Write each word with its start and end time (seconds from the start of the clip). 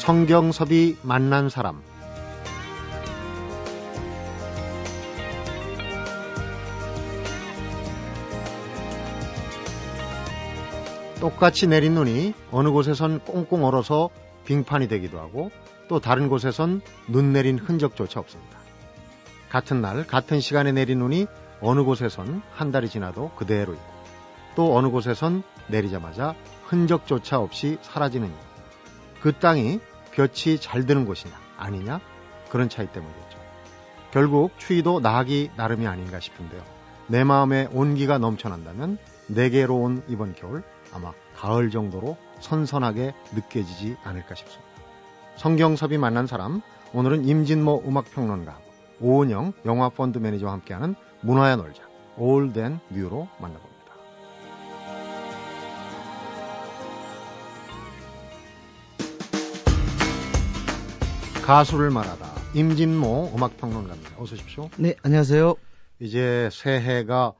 성경섭이 0.00 0.96
만난 1.02 1.50
사람 1.50 1.82
똑같이 11.20 11.66
내린 11.66 11.92
눈이 11.92 12.32
어느 12.50 12.70
곳에선 12.70 13.20
꽁꽁 13.26 13.62
얼어서 13.66 14.08
빙판이 14.46 14.88
되기도 14.88 15.20
하고 15.20 15.50
또 15.86 16.00
다른 16.00 16.30
곳에선 16.30 16.80
눈 17.06 17.34
내린 17.34 17.58
흔적조차 17.58 18.20
없습니다. 18.20 18.58
같은 19.50 19.82
날 19.82 20.06
같은 20.06 20.40
시간에 20.40 20.72
내린 20.72 20.98
눈이 21.00 21.26
어느 21.60 21.84
곳에선 21.84 22.40
한 22.52 22.72
달이 22.72 22.88
지나도 22.88 23.32
그대로 23.36 23.74
있고 23.74 23.84
또 24.56 24.78
어느 24.78 24.88
곳에선 24.88 25.42
내리자마자 25.68 26.34
흔적조차 26.64 27.38
없이 27.38 27.76
사라지는. 27.82 28.32
그 29.20 29.32
땅이 29.32 29.80
볕이 30.20 30.60
잘 30.60 30.84
드는 30.84 31.06
곳이냐 31.06 31.34
아니냐 31.56 32.00
그런 32.50 32.68
차이 32.68 32.86
때문이겠죠. 32.92 33.38
결국 34.10 34.52
추위도 34.58 35.00
나기 35.00 35.50
나름이 35.56 35.86
아닌가 35.86 36.20
싶은데요. 36.20 36.62
내 37.06 37.24
마음에 37.24 37.68
온기가 37.72 38.18
넘쳐난다면 38.18 38.98
내게로 39.28 39.76
온 39.76 40.02
이번 40.08 40.34
겨울 40.34 40.62
아마 40.92 41.12
가을 41.36 41.70
정도로 41.70 42.16
선선하게 42.40 43.14
느껴지지 43.34 43.96
않을까 44.04 44.34
싶습니다. 44.34 44.70
성경섭이 45.36 45.96
만난 45.96 46.26
사람 46.26 46.60
오늘은 46.92 47.24
임진모 47.24 47.84
음악평론가하고 47.86 48.64
오은영 49.00 49.54
영화펀드 49.64 50.18
매니저와 50.18 50.52
함께하는 50.52 50.94
문화야 51.22 51.56
놀자 51.56 51.82
올덴 52.16 52.80
뮤로 52.88 53.28
만나봅니다. 53.38 53.69
가수를 61.54 61.90
말하다 61.90 62.32
임진모 62.54 63.32
음악평론가입니다. 63.34 64.12
어서 64.20 64.36
오십시오. 64.36 64.70
네, 64.78 64.94
안녕하세요. 65.02 65.56
이제 65.98 66.48
새해가 66.52 67.32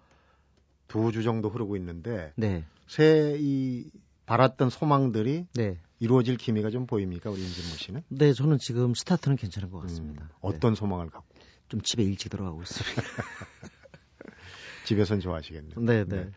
두 0.89 1.12
주 1.12 1.22
정도 1.22 1.48
흐르고 1.48 1.77
있는데 1.77 2.33
네. 2.34 2.64
새이 2.88 3.84
바랐던 4.27 4.69
소망들이 4.69 5.47
네. 5.55 5.78
이루어질 6.00 6.36
기미가 6.38 6.70
좀 6.70 6.88
보입니까 6.88 7.31
우리 7.31 7.41
임진모 7.41 7.77
씨는? 7.77 8.03
네, 8.08 8.33
저는 8.33 8.58
지금 8.58 8.94
스타트는 8.94 9.36
괜찮은 9.36 9.70
것 9.70 9.78
같습니다. 9.83 10.25
음, 10.25 10.28
어떤 10.41 10.75
네. 10.75 10.78
소망을 10.81 11.08
갖고? 11.08 11.28
좀 11.69 11.81
집에 11.81 12.03
일찍 12.03 12.31
들어가고 12.31 12.62
있습니다. 12.62 13.03
집에선 14.86 15.20
좋아하시겠네요. 15.20 15.75
네, 15.78 16.05
네, 16.05 16.16
네. 16.25 16.31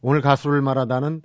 오늘 0.00 0.22
가수를 0.22 0.62
말하다는 0.62 1.20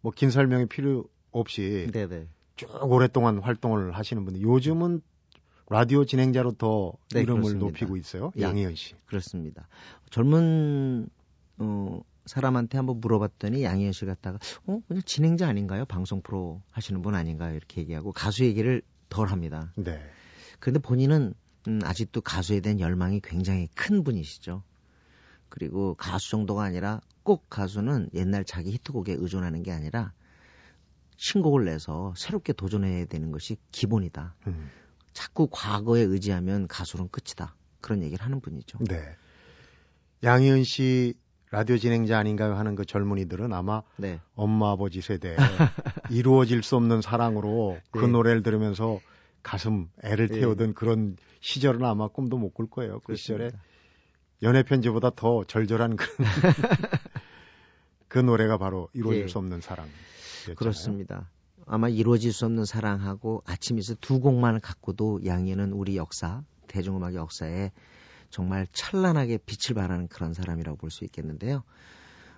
뭐 0.00 0.10
긴 0.12 0.30
설명이 0.30 0.66
필요 0.66 1.04
없이 1.30 1.86
네, 1.92 2.08
네. 2.08 2.26
쭉 2.56 2.68
오랫동안 2.82 3.38
활동을 3.38 3.92
하시는 3.92 4.24
분들 4.24 4.42
요즘은 4.42 5.02
라디오 5.68 6.04
진행자로 6.04 6.52
더 6.52 6.92
네, 7.12 7.22
이름을 7.22 7.42
그렇습니다. 7.42 7.66
높이고 7.66 7.96
있어요. 7.96 8.32
예, 8.38 8.42
양희은 8.42 8.74
씨. 8.76 8.94
그렇습니다. 9.06 9.68
젊은 10.10 11.08
어, 11.58 12.00
사람한테 12.26 12.76
한번 12.78 13.00
물어봤더니 13.00 13.64
양희은 13.64 13.92
씨 13.92 14.04
갖다가 14.04 14.38
어 14.66 14.80
그냥 14.86 15.02
진행자 15.04 15.48
아닌가요? 15.48 15.84
방송 15.84 16.22
프로 16.22 16.62
하시는 16.70 17.02
분 17.02 17.14
아닌가요? 17.14 17.54
이렇게 17.54 17.80
얘기하고 17.80 18.12
가수 18.12 18.44
얘기를 18.44 18.82
덜 19.08 19.28
합니다. 19.28 19.72
네. 19.76 20.00
그런데 20.60 20.80
본인은 20.80 21.34
음, 21.68 21.80
아직도 21.84 22.20
가수에 22.20 22.60
대한 22.60 22.78
열망이 22.80 23.20
굉장히 23.20 23.68
큰 23.74 24.04
분이시죠. 24.04 24.62
그리고 25.48 25.94
가수 25.94 26.30
정도가 26.30 26.62
아니라 26.62 27.00
꼭 27.22 27.48
가수는 27.48 28.10
옛날 28.14 28.44
자기 28.44 28.70
히트곡에 28.72 29.14
의존하는 29.18 29.62
게 29.62 29.72
아니라 29.72 30.12
신곡을 31.16 31.64
내서 31.64 32.12
새롭게 32.16 32.52
도전해야 32.52 33.06
되는 33.06 33.32
것이 33.32 33.56
기본이다. 33.72 34.34
음. 34.48 34.70
자꾸 35.16 35.48
과거에 35.50 36.02
의지하면 36.02 36.68
가수는 36.68 37.08
끝이다. 37.08 37.56
그런 37.80 38.02
얘기를 38.02 38.22
하는 38.22 38.40
분이죠. 38.40 38.78
네. 38.86 39.16
양희은 40.22 40.62
씨 40.64 41.14
라디오 41.50 41.78
진행자 41.78 42.18
아닌가요 42.18 42.54
하는 42.54 42.74
그 42.74 42.84
젊은이들은 42.84 43.50
아마 43.54 43.82
네. 43.96 44.20
엄마 44.34 44.72
아버지 44.72 45.00
세대 45.00 45.34
이루어질 46.10 46.62
수 46.62 46.76
없는 46.76 47.00
사랑으로 47.00 47.78
그 47.92 48.00
네. 48.00 48.08
노래를 48.08 48.42
들으면서 48.42 49.00
가슴 49.42 49.88
애를 50.04 50.28
네. 50.28 50.40
태우던 50.40 50.66
네. 50.68 50.72
그런 50.74 51.16
시절은 51.40 51.82
아마 51.82 52.08
꿈도 52.08 52.36
못 52.36 52.52
꿀 52.52 52.68
거예요. 52.68 52.98
그 53.00 53.06
그렇습니다. 53.06 53.46
시절에 53.46 53.62
연애 54.42 54.62
편지보다 54.64 55.10
더 55.16 55.44
절절한 55.44 55.96
그, 55.96 56.06
그 58.08 58.18
노래가 58.18 58.58
바로 58.58 58.90
이루어질 58.92 59.22
예. 59.22 59.28
수 59.28 59.38
없는 59.38 59.62
사랑. 59.62 59.88
그렇습니다. 60.56 61.30
아마 61.66 61.88
이루어질 61.88 62.32
수 62.32 62.44
없는 62.46 62.64
사랑하고 62.64 63.42
아침에서 63.44 63.94
두 64.00 64.20
곡만 64.20 64.60
갖고도 64.60 65.20
양희는 65.26 65.72
우리 65.72 65.96
역사 65.96 66.42
대중음악의 66.68 67.16
역사에 67.16 67.72
정말 68.30 68.66
찬란하게 68.72 69.38
빛을 69.38 69.74
발하는 69.74 70.08
그런 70.08 70.32
사람이라고 70.32 70.76
볼 70.78 70.90
수 70.90 71.04
있겠는데요. 71.04 71.62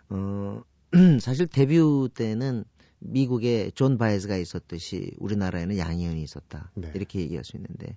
어, 0.09 0.63
사실 1.21 1.47
데뷔 1.47 1.79
때는 2.15 2.65
미국에 3.01 3.71
존 3.75 3.99
바이즈가 3.99 4.37
있었듯이 4.37 5.13
우리나라에는 5.19 5.77
양희은이 5.77 6.23
있었다. 6.23 6.71
네. 6.75 6.91
이렇게 6.95 7.21
얘기할 7.21 7.45
수 7.45 7.57
있는데 7.57 7.97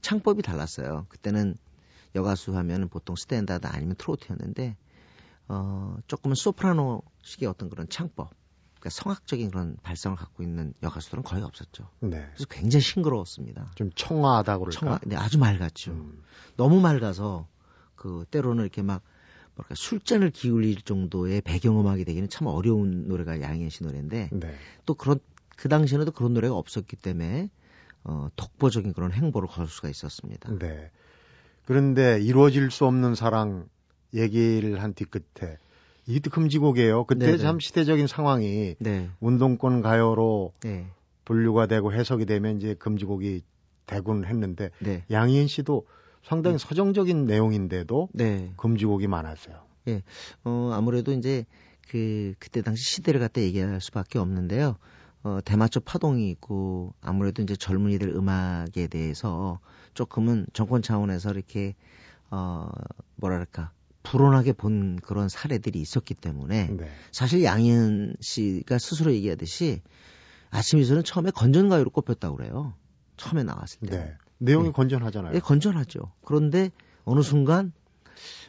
창법이 0.00 0.42
달랐어요. 0.42 1.06
그때는 1.08 1.56
여가수 2.14 2.56
하면 2.56 2.88
보통 2.88 3.16
스탠다드 3.16 3.66
아니면 3.66 3.94
트로트였는데 3.96 4.76
어, 5.48 5.96
조금은 6.06 6.34
소프라노식의 6.34 7.48
어떤 7.48 7.68
그런 7.68 7.88
창법, 7.88 8.30
그러니까 8.80 8.90
성악적인 8.90 9.50
그런 9.50 9.76
발성을 9.82 10.16
갖고 10.16 10.42
있는 10.42 10.72
여가수들은 10.82 11.22
거의 11.22 11.42
없었죠. 11.42 11.88
네. 12.00 12.26
그래서 12.32 12.46
굉장히 12.48 12.82
싱그러웠습니다. 12.82 13.72
좀 13.74 13.90
청아하다고 13.94 14.64
그럴까? 14.64 14.80
청아, 14.80 15.00
네, 15.04 15.16
아주 15.16 15.38
맑았죠. 15.38 15.92
음. 15.92 16.22
너무 16.56 16.80
맑아서 16.80 17.46
그 17.94 18.24
때로는 18.30 18.64
이렇게 18.64 18.82
막 18.82 19.02
뭐랄까 19.54 19.74
술잔을 19.74 20.30
기울일 20.30 20.80
정도의 20.82 21.42
배경음악이 21.42 22.06
되기는 22.06 22.30
참 22.30 22.46
어려운 22.46 23.06
노래가 23.06 23.42
양현 23.42 23.68
씨 23.68 23.84
노래인데 23.84 24.30
네. 24.32 24.54
또 24.86 24.94
그런 24.94 25.20
그 25.56 25.68
당시에는 25.68 26.10
그런 26.12 26.32
노래가 26.32 26.54
없었기 26.54 26.96
때문에 26.96 27.50
어, 28.04 28.28
독보적인 28.36 28.94
그런 28.94 29.12
행보를 29.12 29.46
걸 29.46 29.68
수가 29.68 29.90
있었습니다. 29.90 30.50
네. 30.58 30.90
그런데 31.66 32.18
이루어질 32.20 32.70
수 32.70 32.86
없는 32.86 33.14
사랑 33.14 33.68
얘기를 34.14 34.82
한 34.82 34.94
뒤끝에 34.94 35.58
이게 36.10 36.28
금지곡이에요. 36.28 37.04
그때 37.04 37.26
네네. 37.26 37.38
참 37.38 37.60
시대적인 37.60 38.06
상황이 38.06 38.74
네. 38.78 39.08
운동권 39.20 39.80
가요로 39.80 40.52
네. 40.60 40.86
분류가 41.24 41.66
되고 41.66 41.92
해석이 41.92 42.26
되면 42.26 42.56
이제 42.56 42.74
금지곡이 42.74 43.42
되곤 43.86 44.24
했는데 44.24 44.70
네. 44.80 45.04
양희은 45.10 45.46
씨도 45.46 45.86
상당히 46.22 46.58
네. 46.58 46.66
서정적인 46.66 47.26
내용인데도 47.26 48.08
네. 48.12 48.52
금지곡이 48.56 49.06
많았어요. 49.06 49.56
예. 49.88 50.02
어, 50.44 50.70
아무래도 50.72 51.12
이제 51.12 51.44
그 51.88 52.34
그때 52.38 52.62
당시 52.62 52.84
시대를 52.84 53.20
갖다 53.20 53.40
얘기할 53.40 53.80
수밖에 53.80 54.18
없는데요. 54.18 54.76
어, 55.22 55.38
대마초 55.44 55.80
파동이 55.80 56.30
있고 56.30 56.94
아무래도 57.00 57.42
이제 57.42 57.56
젊은이들 57.56 58.08
음악에 58.10 58.86
대해서 58.86 59.60
조금은 59.94 60.46
정권 60.52 60.82
차원에서 60.82 61.30
이렇게 61.30 61.74
어 62.30 62.70
뭐랄까 63.16 63.72
불온하게 64.02 64.54
본 64.54 64.96
그런 64.96 65.28
사례들이 65.28 65.80
있었기 65.80 66.14
때문에 66.14 66.68
네. 66.68 66.90
사실 67.12 67.44
양희은 67.44 68.16
씨가 68.20 68.78
스스로 68.78 69.12
얘기하듯이 69.12 69.82
아침이서는 70.50 71.04
처음에 71.04 71.30
건전가요로 71.30 71.90
꼽혔다고 71.90 72.36
그래요. 72.36 72.74
처음에 73.16 73.44
나왔을 73.44 73.80
때. 73.80 73.96
네. 73.96 74.16
내용이 74.38 74.68
네. 74.68 74.72
건전하잖아요. 74.72 75.32
네, 75.32 75.38
건전하죠. 75.40 76.12
그런데 76.24 76.70
어느 77.04 77.20
순간 77.20 77.72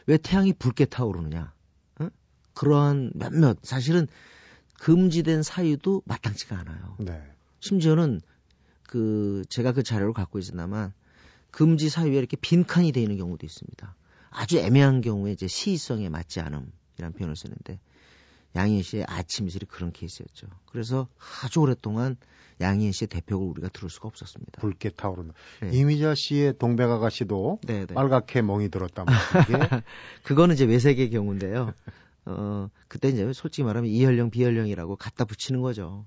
왜 0.06 0.16
태양이 0.16 0.52
붉게 0.52 0.86
타오르느냐. 0.86 1.52
어? 2.00 2.08
그러한 2.54 3.12
몇몇 3.14 3.58
사실은 3.62 4.08
금지된 4.80 5.42
사유도 5.42 6.02
마땅치가 6.06 6.58
않아요. 6.58 6.96
네. 6.98 7.22
심지어는 7.60 8.20
그 8.82 9.44
제가 9.48 9.72
그 9.72 9.82
자료를 9.82 10.12
갖고 10.12 10.38
있었나만 10.38 10.92
금지 11.50 11.88
사유에 11.88 12.16
이렇게 12.16 12.36
빈칸이 12.36 12.92
되어 12.92 13.02
있는 13.02 13.18
경우도 13.18 13.46
있습니다. 13.46 13.94
아주 14.32 14.58
애매한 14.58 15.00
경우에 15.00 15.32
이제 15.32 15.46
시의성에 15.46 16.08
맞지 16.08 16.40
않음이라는 16.40 17.12
표현을 17.16 17.36
쓰는데 17.36 17.78
양희은 18.54 18.82
씨의 18.82 19.04
아침 19.08 19.46
이슬이 19.46 19.64
그런 19.66 19.92
케이스였죠. 19.92 20.46
그래서 20.66 21.08
아주 21.42 21.60
오랫동안 21.60 22.16
양희은 22.60 22.92
씨의 22.92 23.08
대표곡을 23.08 23.52
우리가 23.52 23.68
들을 23.68 23.88
수가 23.88 24.08
없었습니다. 24.08 24.60
붉게 24.60 24.90
타오르는. 24.90 25.32
네. 25.62 25.70
이미자 25.72 26.14
씨의 26.14 26.58
동백아가 26.58 27.10
씨도 27.10 27.60
네네. 27.66 27.86
네. 27.86 27.94
빨갛게 27.94 28.42
멍이 28.42 28.68
들었단 28.68 29.06
말이에요. 29.06 29.82
그거는 30.22 30.54
이제 30.54 30.64
외색의 30.64 31.10
경우인데요. 31.10 31.72
어, 32.26 32.68
그때 32.88 33.08
이제 33.08 33.32
솔직히 33.32 33.64
말하면 33.64 33.90
이혈령, 33.90 34.30
비혈령이라고 34.30 34.96
갖다 34.96 35.24
붙이는 35.24 35.60
거죠. 35.60 36.06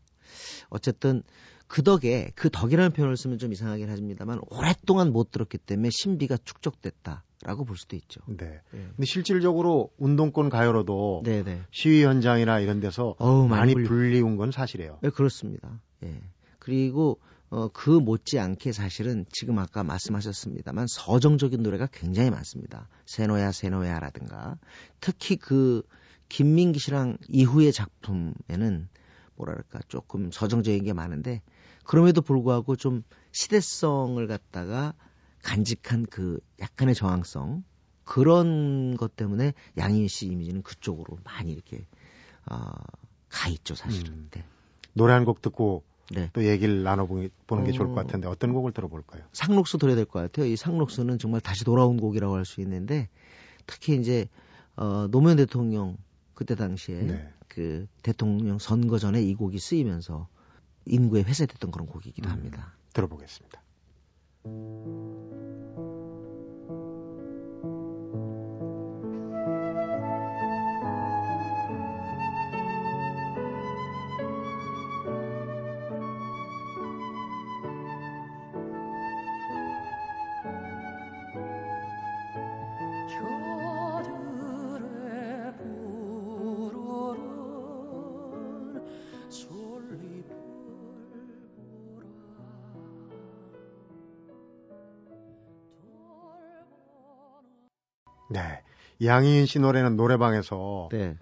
어쨌든 0.69 1.23
그 1.67 1.83
덕에 1.83 2.31
그 2.35 2.49
덕이라는 2.49 2.91
표현을 2.91 3.17
쓰면 3.17 3.37
좀 3.37 3.51
이상하긴 3.51 3.89
하십니다만 3.89 4.39
오랫동안 4.49 5.11
못 5.11 5.31
들었기 5.31 5.57
때문에 5.57 5.89
신비가 5.91 6.37
축적됐다라고 6.43 7.65
볼 7.65 7.77
수도 7.77 7.95
있죠. 7.95 8.21
네. 8.27 8.61
네. 8.71 8.87
근데 8.95 9.05
실질적으로 9.05 9.89
운동권 9.97 10.49
가요로도 10.49 11.23
네네. 11.25 11.43
네. 11.43 11.61
시위 11.71 12.03
현장이나 12.03 12.59
이런 12.59 12.79
데서 12.79 13.15
어우, 13.17 13.47
많이 13.47 13.73
불리운 13.73 14.37
건 14.37 14.51
사실이에요. 14.51 14.99
네, 15.01 15.09
그렇습니다. 15.09 15.81
예. 16.03 16.21
그리고 16.59 17.19
어, 17.49 17.69
그 17.69 17.89
못지않게 17.89 18.71
사실은 18.71 19.25
지금 19.31 19.59
아까 19.59 19.83
말씀하셨습니다만 19.83 20.87
서정적인 20.87 21.61
노래가 21.61 21.87
굉장히 21.91 22.29
많습니다. 22.29 22.89
세노야 23.05 23.51
세노야라든가 23.51 24.57
특히 24.99 25.35
그 25.35 25.83
김민기 26.27 26.79
씨랑 26.79 27.17
이후의 27.29 27.71
작품에는 27.71 28.89
뭐랄까 29.35 29.79
조금 29.87 30.31
서정적인 30.31 30.83
게 30.83 30.93
많은데 30.93 31.41
그럼에도 31.85 32.21
불구하고 32.21 32.75
좀 32.75 33.03
시대성을 33.31 34.25
갖다가 34.27 34.93
간직한 35.43 36.05
그 36.09 36.39
약간의 36.59 36.95
저항성 36.95 37.63
그런 38.03 38.97
것 38.97 39.15
때문에 39.15 39.53
양희은 39.77 40.07
씨 40.07 40.27
이미지는 40.27 40.61
그쪽으로 40.63 41.17
많이 41.23 41.51
이렇게 41.51 41.85
어, 42.49 42.57
가 43.29 43.49
있죠 43.49 43.75
사실은. 43.75 44.13
음. 44.13 44.27
네. 44.31 44.43
노래 44.93 45.13
한 45.13 45.25
곡 45.25 45.41
듣고 45.41 45.83
네. 46.11 46.29
또 46.33 46.43
얘기를 46.45 46.83
나눠보는 46.83 47.29
게 47.65 47.71
어... 47.71 47.71
좋을 47.71 47.87
것 47.89 47.95
같은데 47.95 48.27
어떤 48.27 48.53
곡을 48.53 48.71
들어볼까요? 48.73 49.23
상록수 49.33 49.77
들어야 49.79 49.95
될 49.95 50.05
것 50.05 50.19
같아요. 50.21 50.45
이 50.45 50.55
상록수는 50.55 51.17
정말 51.19 51.41
다시 51.41 51.65
돌아온 51.65 51.97
곡이라고 51.97 52.35
할 52.35 52.45
수 52.45 52.61
있는데 52.61 53.09
특히 53.65 53.95
이제 53.95 54.27
어, 54.75 55.07
노무현 55.09 55.37
대통령 55.37 55.97
그때 56.35 56.53
당시에 56.55 57.01
네. 57.01 57.29
그 57.47 57.87
대통령 58.03 58.59
선거 58.59 58.99
전에 58.99 59.21
이 59.23 59.33
곡이 59.33 59.57
쓰이면서 59.57 60.27
인구에 60.85 61.23
회세됐던 61.23 61.71
그런 61.71 61.87
곡이기도 61.87 62.29
음, 62.29 62.33
합니다. 62.33 62.73
들어보겠습니다. 62.93 63.61
양희은 99.05 99.45
씨 99.45 99.59
노래는 99.59 99.95
노래방에서 99.95 100.89
네. 100.91 101.17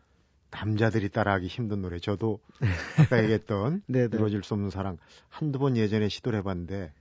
남자들이 0.51 1.09
따라하기 1.09 1.47
힘든 1.47 1.81
노래. 1.81 1.99
저도 1.99 2.39
아까 2.99 3.21
얘기했던 3.23 3.81
네, 3.87 4.07
네. 4.07 4.09
이루어질 4.17 4.43
수 4.43 4.53
없는 4.53 4.69
사랑 4.69 4.97
한두 5.29 5.57
번 5.59 5.75
예전에 5.77 6.09
시도를 6.09 6.39
해봤는데 6.39 6.93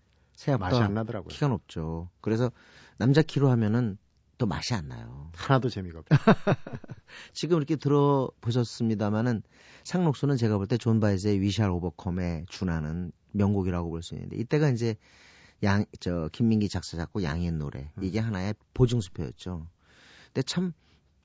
맛이 0.58 0.76
안 0.80 0.94
나더라고요. 0.94 1.28
키가 1.28 1.48
높죠. 1.48 2.08
그래서 2.20 2.50
남자 2.96 3.20
키로 3.22 3.50
하면은 3.50 3.98
또 4.38 4.46
맛이 4.46 4.74
안 4.74 4.88
나요. 4.88 5.30
하나도 5.36 5.68
재미가 5.68 6.00
없죠. 6.00 6.16
지금 7.34 7.58
이렇게 7.58 7.76
들어보셨습니다마는 7.76 9.42
상록수는 9.84 10.36
제가 10.36 10.56
볼 10.56 10.66
때 10.66 10.78
존 10.78 10.98
바이즈의 11.00 11.40
We 11.40 11.49
Shall 11.49 11.70
Overcome에 11.70 12.46
준하는 12.48 13.12
명곡이라고 13.32 13.90
볼 13.90 14.02
수 14.02 14.14
있는데 14.14 14.36
이때가 14.36 14.70
이제 14.70 14.96
양, 15.62 15.84
저, 16.00 16.28
김민기 16.32 16.68
작사 16.68 16.96
작곡 16.96 17.22
양희은 17.22 17.58
노래. 17.58 17.92
이게 18.00 18.18
음. 18.20 18.26
하나의 18.26 18.54
보증수표였죠. 18.74 19.66
근데 20.32 20.42
참, 20.42 20.72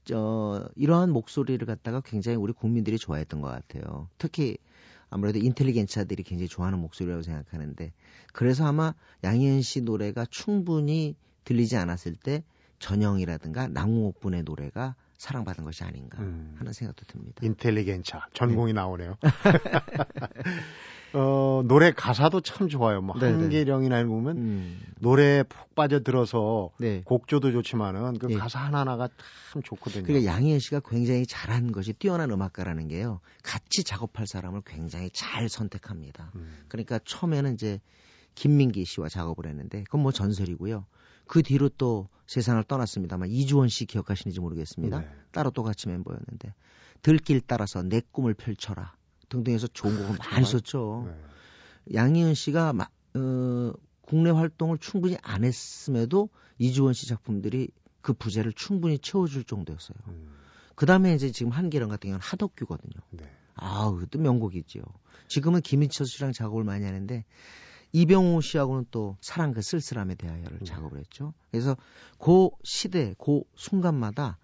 저, 0.03 0.69
이러한 0.75 1.11
목소리를 1.11 1.65
갖다가 1.65 2.01
굉장히 2.01 2.37
우리 2.37 2.53
국민들이 2.53 2.97
좋아했던 2.97 3.41
것 3.41 3.49
같아요. 3.49 4.09
특히 4.17 4.57
아무래도 5.09 5.39
인텔리겐차들이 5.39 6.23
굉장히 6.23 6.49
좋아하는 6.49 6.79
목소리라고 6.79 7.23
생각하는데 7.23 7.93
그래서 8.33 8.65
아마 8.65 8.93
양희은 9.23 9.61
씨 9.61 9.81
노래가 9.81 10.25
충분히 10.29 11.15
들리지 11.45 11.77
않았을 11.77 12.15
때 12.15 12.43
전영이라든가 12.79 13.67
남궁옥 13.69 14.19
분의 14.19 14.43
노래가 14.43 14.95
사랑받은 15.17 15.63
것이 15.63 15.83
아닌가 15.83 16.21
음. 16.21 16.55
하는 16.59 16.73
생각도 16.73 17.05
듭니다. 17.05 17.39
인텔리겐차 17.43 18.27
전공이 18.33 18.73
네. 18.73 18.81
나오네요. 18.81 19.17
어, 21.13 21.63
노래 21.65 21.91
가사도 21.91 22.41
참 22.41 22.67
좋아요. 22.67 23.01
뭐 23.01 23.17
네네. 23.17 23.41
한계령이나 23.41 24.03
보면 24.05 24.37
음. 24.37 24.79
노래에 24.99 25.43
푹 25.43 25.73
빠져 25.75 26.01
들어서 26.01 26.71
네. 26.79 27.01
곡조도 27.05 27.51
좋지만은 27.51 28.17
그 28.19 28.27
네. 28.27 28.35
가사 28.35 28.59
하나하나가 28.59 29.09
참 29.51 29.61
좋거든요. 29.61 30.03
그러니까 30.03 30.31
양희은 30.31 30.59
씨가 30.59 30.81
굉장히 30.87 31.25
잘한 31.25 31.71
것이 31.71 31.93
뛰어난 31.93 32.31
음악가라는 32.31 32.87
게요. 32.87 33.19
같이 33.43 33.83
작업할 33.83 34.27
사람을 34.27 34.61
굉장히 34.65 35.09
잘 35.13 35.49
선택합니다. 35.49 36.31
음. 36.35 36.57
그러니까 36.67 36.99
처음에는 37.03 37.53
이제 37.53 37.79
김민기 38.35 38.85
씨와 38.85 39.09
작업을 39.09 39.47
했는데 39.47 39.83
그건 39.83 40.01
뭐 40.01 40.11
전설이고요. 40.11 40.85
그 41.25 41.41
뒤로 41.41 41.69
또 41.69 42.07
세상을 42.27 42.63
떠났습니다만 42.63 43.29
이주원 43.29 43.69
씨 43.69 43.85
기억하시는지 43.85 44.39
모르겠습니다. 44.39 44.99
네. 44.99 45.09
따로 45.31 45.51
똑같이 45.51 45.87
멤버였는데 45.87 46.53
들길 47.01 47.41
따라서 47.41 47.83
내 47.83 48.01
꿈을 48.11 48.33
펼쳐라. 48.33 48.96
등등해서 49.29 49.67
좋은 49.67 49.97
곡을 49.97 50.17
많이 50.17 50.45
썼죠. 50.45 51.05
네. 51.07 51.95
양희은 51.95 52.33
씨가 52.33 52.73
마, 52.73 52.87
어, 53.15 53.73
국내 54.01 54.29
활동을 54.29 54.77
충분히 54.77 55.17
안 55.21 55.43
했음에도 55.43 56.29
이주원 56.57 56.93
씨 56.93 57.07
작품들이 57.07 57.69
그 58.01 58.13
부재를 58.13 58.53
충분히 58.53 58.99
채워줄 58.99 59.43
정도였어요. 59.43 59.97
음. 60.07 60.33
그 60.75 60.85
다음에 60.85 61.13
이제 61.13 61.31
지금 61.31 61.51
한계령 61.51 61.89
같은 61.89 62.09
경우는 62.09 62.21
하덕규거든요. 62.21 63.01
네. 63.11 63.29
아, 63.55 63.89
그것도 63.89 64.19
명곡이죠. 64.19 64.81
지금은 65.27 65.61
김인철 65.61 66.05
씨랑 66.05 66.31
작업을 66.31 66.63
많이 66.63 66.85
하는데 66.85 67.25
이병호 67.93 68.41
씨하고는 68.41 68.85
또 68.91 69.17
사랑 69.21 69.53
그 69.53 69.61
쓸쓸함에 69.61 70.15
대하여를 70.15 70.59
네. 70.59 70.65
작업을 70.65 70.99
했죠. 70.99 71.33
그래서 71.51 71.75
그 72.19 72.49
시대, 72.63 73.15
그 73.17 73.41
순간마다 73.55 74.37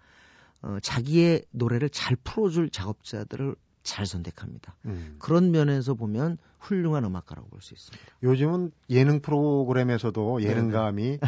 어, 0.62 0.78
자기의 0.80 1.44
노래를 1.50 1.90
잘 1.90 2.16
풀어줄 2.16 2.70
작업자들을 2.70 3.54
잘 3.84 4.06
선택합니다. 4.06 4.74
음. 4.86 5.16
그런 5.20 5.50
면에서 5.52 5.94
보면 5.94 6.38
훌륭한 6.58 7.04
음악가라고 7.04 7.48
볼 7.50 7.60
수 7.60 7.74
있습니다. 7.74 8.04
요즘은 8.24 8.72
예능 8.90 9.20
프로그램에서도 9.20 10.42
예능감이 10.42 11.20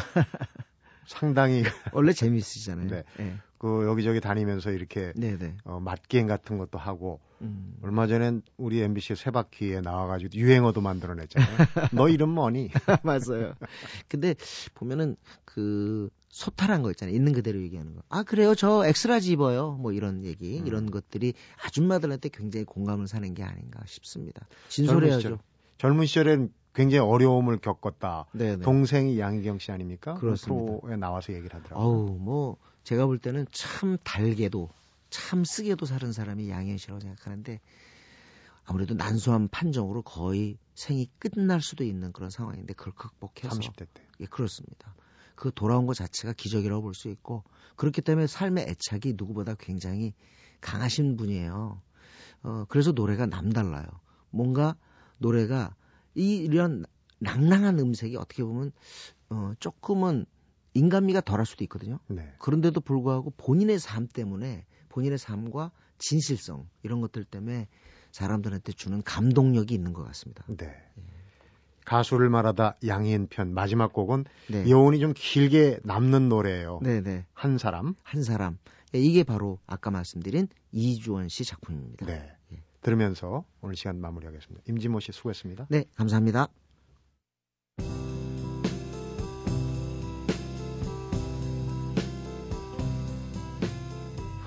상당히 1.07 1.63
원래 1.95 2.13
재미있으시잖아요. 2.13 2.89
네. 2.89 3.05
네. 3.19 3.37
그 3.59 3.87
여기저기 3.87 4.21
다니면서 4.21 4.71
이렇게 4.71 5.13
네네. 5.17 5.57
어, 5.65 5.81
맛게임 5.81 6.27
같은 6.27 6.59
것도 6.59 6.79
하고 6.79 7.21
음. 7.41 7.77
얼마 7.83 8.07
전엔 8.07 8.43
우리 8.57 8.81
MBC 8.83 9.15
세바퀴에 9.17 9.81
나와가지고 9.81 10.35
유행어도 10.35 10.81
만들어냈잖아요. 10.81 11.57
너 11.93 12.09
이름 12.09 12.31
뭐니? 12.31 12.71
맞아요. 13.03 13.55
근데 14.09 14.35
보면은 14.75 15.17
그 15.45 16.11
소탈한 16.29 16.83
거 16.83 16.91
있잖아요. 16.91 17.15
있는 17.15 17.33
그대로 17.33 17.61
얘기하는 17.63 17.95
거. 17.95 18.03
아 18.09 18.23
그래요? 18.23 18.55
저 18.55 18.87
X-large 18.87 19.33
입어요. 19.33 19.73
뭐 19.73 19.93
이런 19.93 20.25
얘기, 20.25 20.59
음. 20.61 20.67
이런 20.67 20.91
것들이 20.91 21.33
아줌마들한테 21.65 22.29
굉장히 22.29 22.65
공감을 22.65 23.09
사는 23.09 23.33
게 23.35 23.43
아닌가 23.43 23.81
싶습니다. 23.87 24.47
진솔해야죠. 24.69 25.21
젊은, 25.21 25.21
시절, 25.21 25.39
젊은 25.79 26.07
시절엔 26.07 26.53
굉장히 26.75 27.09
어려움을 27.09 27.57
겪었다. 27.57 28.27
네네. 28.33 28.63
동생이 28.63 29.19
양희경 29.19 29.59
씨 29.59 29.73
아닙니까? 29.73 30.15
그 30.15 30.21
그렇습니다. 30.21 30.79
프로에 30.81 30.97
나와서 30.97 31.33
얘기를 31.33 31.55
하더라고요. 31.55 31.87
어우, 31.87 32.19
뭐 32.19 32.57
제가 32.87 33.07
볼 33.07 33.19
때는 33.19 33.47
참 33.51 33.99
달게도 34.05 34.71
참 35.11 35.45
쓰게도 35.45 35.87
사는 35.87 36.13
사람이 36.13 36.49
양현 36.49 36.77
씨라고 36.79 37.01
생각하는데 37.01 37.61
아무래도 38.65 38.95
난소한 38.95 39.49
판정으로 39.49 40.03
거의 40.03 40.57
생이 40.75 41.11
끝날 41.19 41.61
수도 41.61 41.83
있는 41.83 42.13
그런 42.13 42.31
상황인데 42.31 42.75
그걸 42.75 42.95
극복해서 42.95 43.59
30대 43.59 43.89
때. 43.93 44.03
예, 44.21 44.27
그렇습니다. 44.27 44.95
그 45.35 45.51
돌아온 45.53 45.87
것 45.87 45.95
자체가 45.95 46.33
기적이라고 46.35 46.83
볼 46.83 46.95
수 46.95 47.09
있고 47.09 47.43
그렇기 47.75 48.03
때문에 48.03 48.29
삶의 48.29 48.67
애착이 48.69 49.15
누구보다 49.17 49.57
굉장히 49.59 50.15
강하신 50.61 51.17
분이에요. 51.17 51.83
어, 52.45 52.65
그래서 52.69 52.93
노래가 52.93 53.27
남달라요. 53.27 53.87
뭔가 54.31 54.77
노래가 55.19 55.75
이 56.15 56.37
이런 56.37 56.85
낭낭한 57.19 57.81
음색이 57.81 58.17
어떻게 58.17 58.45
보면 58.45 58.71
어, 59.31 59.55
조금은 59.59 60.27
인간미가 60.77 61.23
덜할 61.23 61.47
수도 61.47 61.65
있거든요. 61.65 61.99
네. 62.09 62.33
그런데도 62.39 62.81
불구하고 62.81 63.33
본인의 63.37 63.79
삶 63.79 64.07
때문에 64.07 64.65
본인의 64.89 65.19
삶과 65.19 65.71
진실성 65.99 66.69
이런 66.83 67.01
것들 67.01 67.25
때문에 67.25 67.69
사람들한테 68.13 68.73
주는 68.73 69.03
감동력이 69.03 69.75
있는 69.75 69.93
것 69.93 70.05
같습니다. 70.05 70.45
네. 70.49 70.67
예. 70.67 71.03
가수를 71.85 72.29
말하다 72.29 72.77
양희은 72.85 73.29
편 73.29 73.55
마지막 73.55 73.93
곡은 73.93 74.25
네. 74.51 74.69
여운이 74.69 74.99
좀 74.99 75.13
길게 75.15 75.81
남는 75.85 76.29
노래예요. 76.29 76.81
네네. 76.83 77.01
네. 77.03 77.27
한 77.33 77.59
사람. 77.59 77.95
한 78.03 78.23
사람. 78.23 78.59
예, 78.95 78.99
이게 78.99 79.23
바로 79.23 79.59
아까 79.67 79.91
말씀드린 79.91 80.49
이주원 80.73 81.29
씨 81.29 81.45
작품입니다. 81.45 82.07
네. 82.07 82.33
예. 82.53 82.63
들으면서 82.83 83.45
오늘 83.61 83.77
시간 83.77 84.01
마무리하겠습니다. 84.01 84.65
임진모 84.69 85.01
씨 85.01 85.13
수고했습니다. 85.13 85.67
네, 85.71 85.85
감사합니다. 85.97 86.49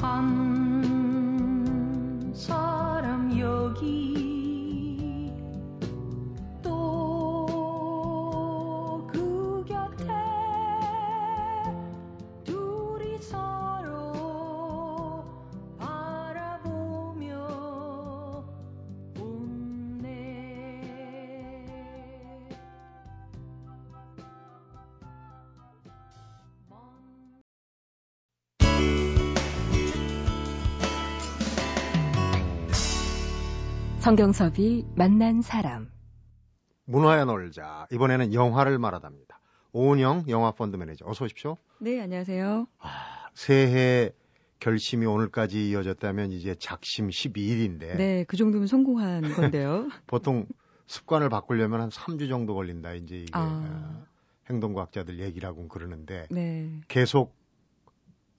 한 0.09 0.78
성경섭이 34.09 34.87
만난 34.95 35.39
사람. 35.39 35.87
문화에 36.85 37.25
놀자. 37.25 37.85
이번에는 37.91 38.33
영화를 38.33 38.79
말하답니다. 38.79 39.39
오은영 39.71 40.25
영화 40.29 40.49
펀드 40.49 40.77
매니저. 40.77 41.05
어서 41.07 41.25
오십시오. 41.25 41.57
네, 41.77 42.01
안녕하세요. 42.01 42.65
아, 42.79 42.89
새해 43.35 44.09
결심이 44.59 45.05
오늘까지 45.05 45.69
이어졌다면 45.69 46.31
이제 46.31 46.55
작심 46.55 47.09
12일인데. 47.09 47.97
네, 47.97 48.23
그 48.23 48.35
정도면 48.35 48.65
성공한 48.65 49.21
건데요. 49.35 49.89
보통 50.07 50.47
습관을 50.87 51.29
바꾸려면 51.29 51.81
한 51.81 51.89
3주 51.89 52.29
정도 52.29 52.55
걸린다. 52.55 52.93
이제 52.93 53.17
이게 53.17 53.31
아. 53.33 53.43
어, 53.43 54.05
행동과학자들 54.49 55.19
얘기라고 55.19 55.67
그러는데 55.67 56.25
네. 56.31 56.81
계속 56.87 57.35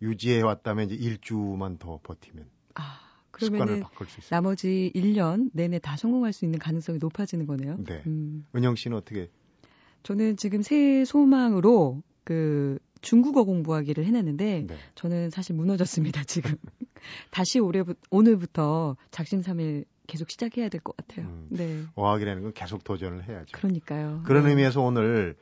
유지해 0.03 0.43
왔다면 0.43 0.91
이제 0.91 0.97
일주만 0.97 1.79
더 1.79 2.01
버티면 2.03 2.51
아, 2.75 2.99
그러면은 3.31 3.81
바꿀 3.81 4.07
수 4.09 4.21
있어요. 4.21 4.31
나머지 4.31 4.91
1년 4.95 5.51
내내 5.53 5.79
다 5.79 5.97
성공할 5.97 6.33
수 6.33 6.45
있는 6.45 6.59
가능성이 6.59 6.99
높아지는 6.99 7.47
거네요. 7.47 7.77
네. 7.85 8.03
음, 8.07 8.47
은영 8.55 8.75
씨는 8.77 8.97
어떻게? 8.97 9.31
저는 10.03 10.37
지금 10.37 10.63
새해 10.63 11.05
소망으로 11.05 12.03
그 12.25 12.79
중국어 13.03 13.45
공부하기를 13.45 14.05
해놨는데 14.05 14.65
네. 14.69 14.77
저는 14.95 15.31
사실 15.31 15.55
무너졌습니다, 15.57 16.25
지금. 16.25 16.57
다시 17.31 17.59
올해 17.59 17.83
오늘부터 18.11 18.97
작심삼일 19.11 19.85
계속 20.07 20.31
시작해야 20.31 20.69
될 20.69 20.81
것 20.83 20.97
같아요. 20.97 21.27
음. 21.27 21.47
네. 21.51 21.83
어학이라는 21.95 22.43
건 22.43 22.53
계속 22.53 22.85
도전을 22.85 23.29
해야죠. 23.29 23.57
그러니까요. 23.57 24.23
그런 24.27 24.45
네. 24.45 24.51
의미에서 24.51 24.83
오늘 24.83 25.37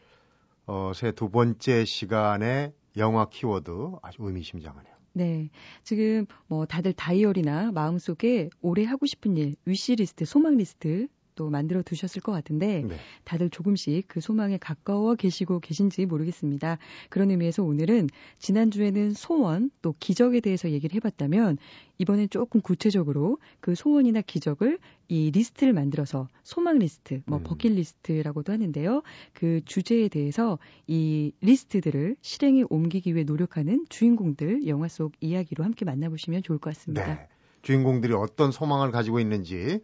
어, 0.66 0.92
새 0.94 1.10
두 1.12 1.30
번째 1.30 1.84
시간에 1.84 2.72
영화 2.96 3.28
키워드 3.28 3.70
아주 4.02 4.18
의미심장하네요. 4.22 4.94
네. 5.12 5.50
지금 5.82 6.26
뭐 6.46 6.66
다들 6.66 6.92
다이어리나 6.92 7.72
마음속에 7.72 8.50
올해 8.60 8.84
하고 8.84 9.06
싶은 9.06 9.36
일, 9.36 9.56
위시리스트, 9.64 10.24
소망 10.24 10.56
리스트 10.56 11.08
또 11.38 11.50
만들어 11.50 11.82
두셨을 11.82 12.20
것 12.20 12.32
같은데 12.32 12.82
네. 12.82 12.96
다들 13.22 13.48
조금씩 13.48 14.08
그 14.08 14.20
소망에 14.20 14.58
가까워 14.58 15.14
계시고 15.14 15.60
계신지 15.60 16.04
모르겠습니다. 16.04 16.78
그런 17.10 17.30
의미에서 17.30 17.62
오늘은 17.62 18.08
지난주에는 18.40 19.12
소원 19.12 19.70
또 19.80 19.94
기적에 20.00 20.40
대해서 20.40 20.68
얘기를 20.70 20.96
해봤다면 20.96 21.58
이번엔 21.98 22.30
조금 22.30 22.60
구체적으로 22.60 23.38
그 23.60 23.76
소원이나 23.76 24.20
기적을 24.20 24.80
이 25.06 25.30
리스트를 25.30 25.72
만들어서 25.72 26.26
소망 26.42 26.80
리스트, 26.80 27.22
뭐 27.24 27.38
음. 27.38 27.44
버킷 27.44 27.72
리스트라고도 27.72 28.52
하는데요. 28.52 29.02
그 29.32 29.60
주제에 29.64 30.08
대해서 30.08 30.58
이 30.88 31.30
리스트들을 31.40 32.16
실행에 32.20 32.64
옮기기 32.68 33.14
위해 33.14 33.22
노력하는 33.22 33.84
주인공들 33.88 34.66
영화 34.66 34.88
속 34.88 35.12
이야기로 35.20 35.62
함께 35.62 35.84
만나보시면 35.84 36.42
좋을 36.42 36.58
것 36.58 36.74
같습니다. 36.74 37.14
네. 37.14 37.28
주인공들이 37.62 38.12
어떤 38.14 38.50
소망을 38.50 38.90
가지고 38.90 39.20
있는지 39.20 39.80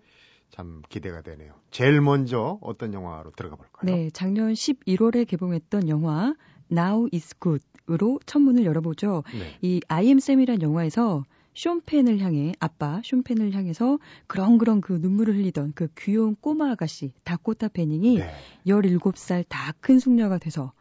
참 0.50 0.82
기대가 0.88 1.20
되네요. 1.22 1.52
제일 1.70 2.00
먼저 2.00 2.58
어떤 2.60 2.92
영화로 2.94 3.32
들어가 3.32 3.56
볼까요? 3.56 3.82
네, 3.94 4.10
작년 4.10 4.52
11월에 4.52 5.26
개봉했던 5.26 5.88
영화 5.88 6.34
Now 6.70 7.08
is 7.12 7.34
Good으로 7.40 8.20
첫 8.26 8.38
문을 8.40 8.64
열어보죠. 8.64 9.24
네. 9.32 9.58
이 9.62 9.80
I 9.88 10.06
am 10.06 10.18
Sam이란 10.18 10.62
영화에서 10.62 11.24
쇼펜을 11.54 12.18
향해 12.20 12.52
아빠 12.58 13.00
쇼펜을 13.04 13.52
향해서 13.52 13.98
그렁그렁 14.26 14.80
그 14.80 14.94
눈물을 14.94 15.36
흘리던 15.36 15.72
그 15.74 15.86
귀여운 15.98 16.34
꼬마 16.34 16.70
아가씨 16.72 17.12
다코타 17.24 17.68
패닝이 17.68 18.18
네. 18.18 18.30
17살 18.66 19.44
다 19.48 19.72
큰 19.80 19.98
숙녀가 20.00 20.38
돼서 20.38 20.72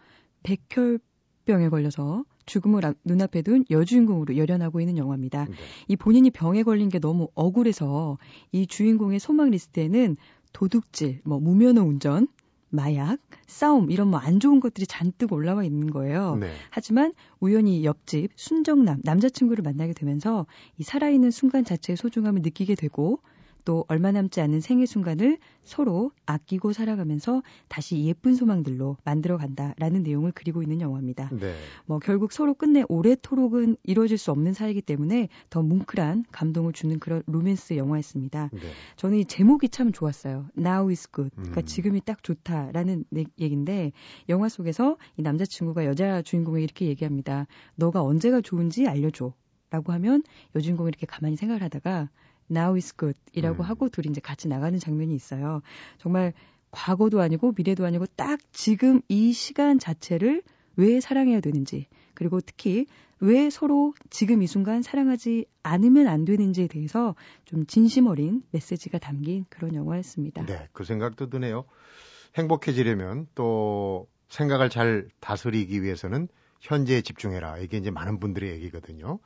백혈병에 0.43 1.69
걸려서 1.69 2.23
죽음을 2.45 2.85
앞- 2.85 2.97
눈앞에 3.03 3.41
둔 3.41 3.65
여주인공으로 3.69 4.37
열연하고 4.37 4.79
있는 4.79 4.97
영화입니다. 4.97 5.45
네. 5.45 5.53
이 5.87 5.95
본인이 5.95 6.29
병에 6.29 6.63
걸린 6.63 6.89
게 6.89 6.99
너무 6.99 7.29
억울해서 7.35 8.17
이 8.51 8.67
주인공의 8.67 9.19
소망 9.19 9.49
리스트에는 9.51 10.17
도둑질, 10.53 11.21
뭐 11.23 11.39
무면허 11.39 11.81
운전, 11.83 12.27
마약, 12.69 13.17
싸움 13.45 13.91
이런 13.91 14.07
뭐 14.09 14.19
안 14.19 14.39
좋은 14.39 14.59
것들이 14.59 14.87
잔뜩 14.87 15.31
올라와 15.31 15.63
있는 15.63 15.91
거예요. 15.91 16.37
네. 16.37 16.51
하지만 16.71 17.13
우연히 17.39 17.85
옆집 17.85 18.31
순정남 18.35 19.01
남자친구를 19.03 19.61
만나게 19.63 19.93
되면서 19.93 20.45
이 20.77 20.83
살아있는 20.83 21.29
순간 21.31 21.63
자체의 21.63 21.97
소중함을 21.97 22.41
느끼게 22.41 22.73
되고 22.75 23.19
또 23.65 23.85
얼마 23.87 24.11
남지 24.11 24.41
않은 24.41 24.59
생의 24.59 24.85
순간을 24.87 25.37
서로 25.63 26.11
아끼고 26.25 26.73
살아가면서 26.73 27.41
다시 27.69 28.03
예쁜 28.05 28.35
소망들로 28.35 28.97
만들어 29.05 29.37
간다라는 29.37 30.03
내용을 30.03 30.31
그리고 30.35 30.61
있는 30.61 30.81
영화입니다. 30.81 31.29
네. 31.31 31.55
뭐 31.85 31.99
결국 31.99 32.31
서로 32.33 32.53
끝내 32.53 32.83
오래토록은 32.89 33.77
이루어질 33.83 34.17
수 34.17 34.31
없는 34.31 34.53
사이기 34.53 34.81
때문에 34.81 35.29
더 35.49 35.61
뭉클한 35.61 36.25
감동을 36.31 36.73
주는 36.73 36.99
그런 36.99 37.23
로맨스 37.27 37.77
영화였습니다. 37.77 38.49
네. 38.51 38.59
저는 38.97 39.19
이 39.19 39.25
제목이 39.25 39.69
참 39.69 39.91
좋았어요. 39.91 40.47
Now 40.57 40.89
is 40.89 41.09
good. 41.11 41.31
그러니까 41.35 41.61
음. 41.61 41.65
지금이 41.65 42.01
딱 42.01 42.21
좋다라는 42.23 43.05
내- 43.09 43.25
얘기인데 43.39 43.91
영화 44.29 44.49
속에서 44.49 44.97
이 45.17 45.21
남자친구가 45.21 45.85
여자 45.85 46.21
주인공에게 46.21 46.63
이렇게 46.63 46.85
얘기합니다. 46.87 47.47
너가 47.75 48.03
언제가 48.03 48.41
좋은지 48.41 48.87
알려줘. 48.87 49.33
라고 49.69 49.91
하면 49.93 50.21
여주인공이 50.55 50.87
이렇게 50.89 51.07
가만히 51.07 51.35
생각을 51.35 51.63
하다가 51.63 52.09
Now 52.49 52.75
is 52.75 52.95
good 52.95 53.17
이라고 53.33 53.63
음. 53.63 53.69
하고 53.69 53.89
둘이 53.89 54.07
이제 54.09 54.21
같이 54.21 54.47
나가는 54.47 54.77
장면이 54.77 55.13
있어요. 55.15 55.61
정말 55.97 56.33
과거도 56.71 57.21
아니고 57.21 57.53
미래도 57.55 57.85
아니고 57.85 58.05
딱 58.15 58.39
지금 58.51 59.01
이 59.07 59.31
시간 59.31 59.79
자체를 59.79 60.41
왜 60.75 60.99
사랑해야 60.99 61.39
되는지 61.39 61.87
그리고 62.13 62.41
특히 62.41 62.87
왜 63.19 63.49
서로 63.49 63.93
지금 64.09 64.41
이 64.41 64.47
순간 64.47 64.81
사랑하지 64.81 65.45
않으면 65.61 66.07
안 66.07 66.25
되는지에 66.25 66.67
대해서 66.67 67.15
좀 67.45 67.65
진심 67.65 68.07
어린 68.07 68.43
메시지가 68.51 68.97
담긴 68.97 69.45
그런 69.49 69.75
영화였습니다. 69.75 70.45
네. 70.45 70.67
그 70.73 70.83
생각도 70.83 71.29
드네요. 71.29 71.63
행복해지려면 72.35 73.27
또 73.35 74.07
생각을 74.29 74.69
잘 74.69 75.07
다스리기 75.19 75.83
위해서는 75.83 76.27
현재에 76.59 77.01
집중해라. 77.01 77.59
이게 77.59 77.77
이제 77.77 77.91
많은 77.91 78.19
분들의 78.19 78.49
얘기거든요. 78.55 79.19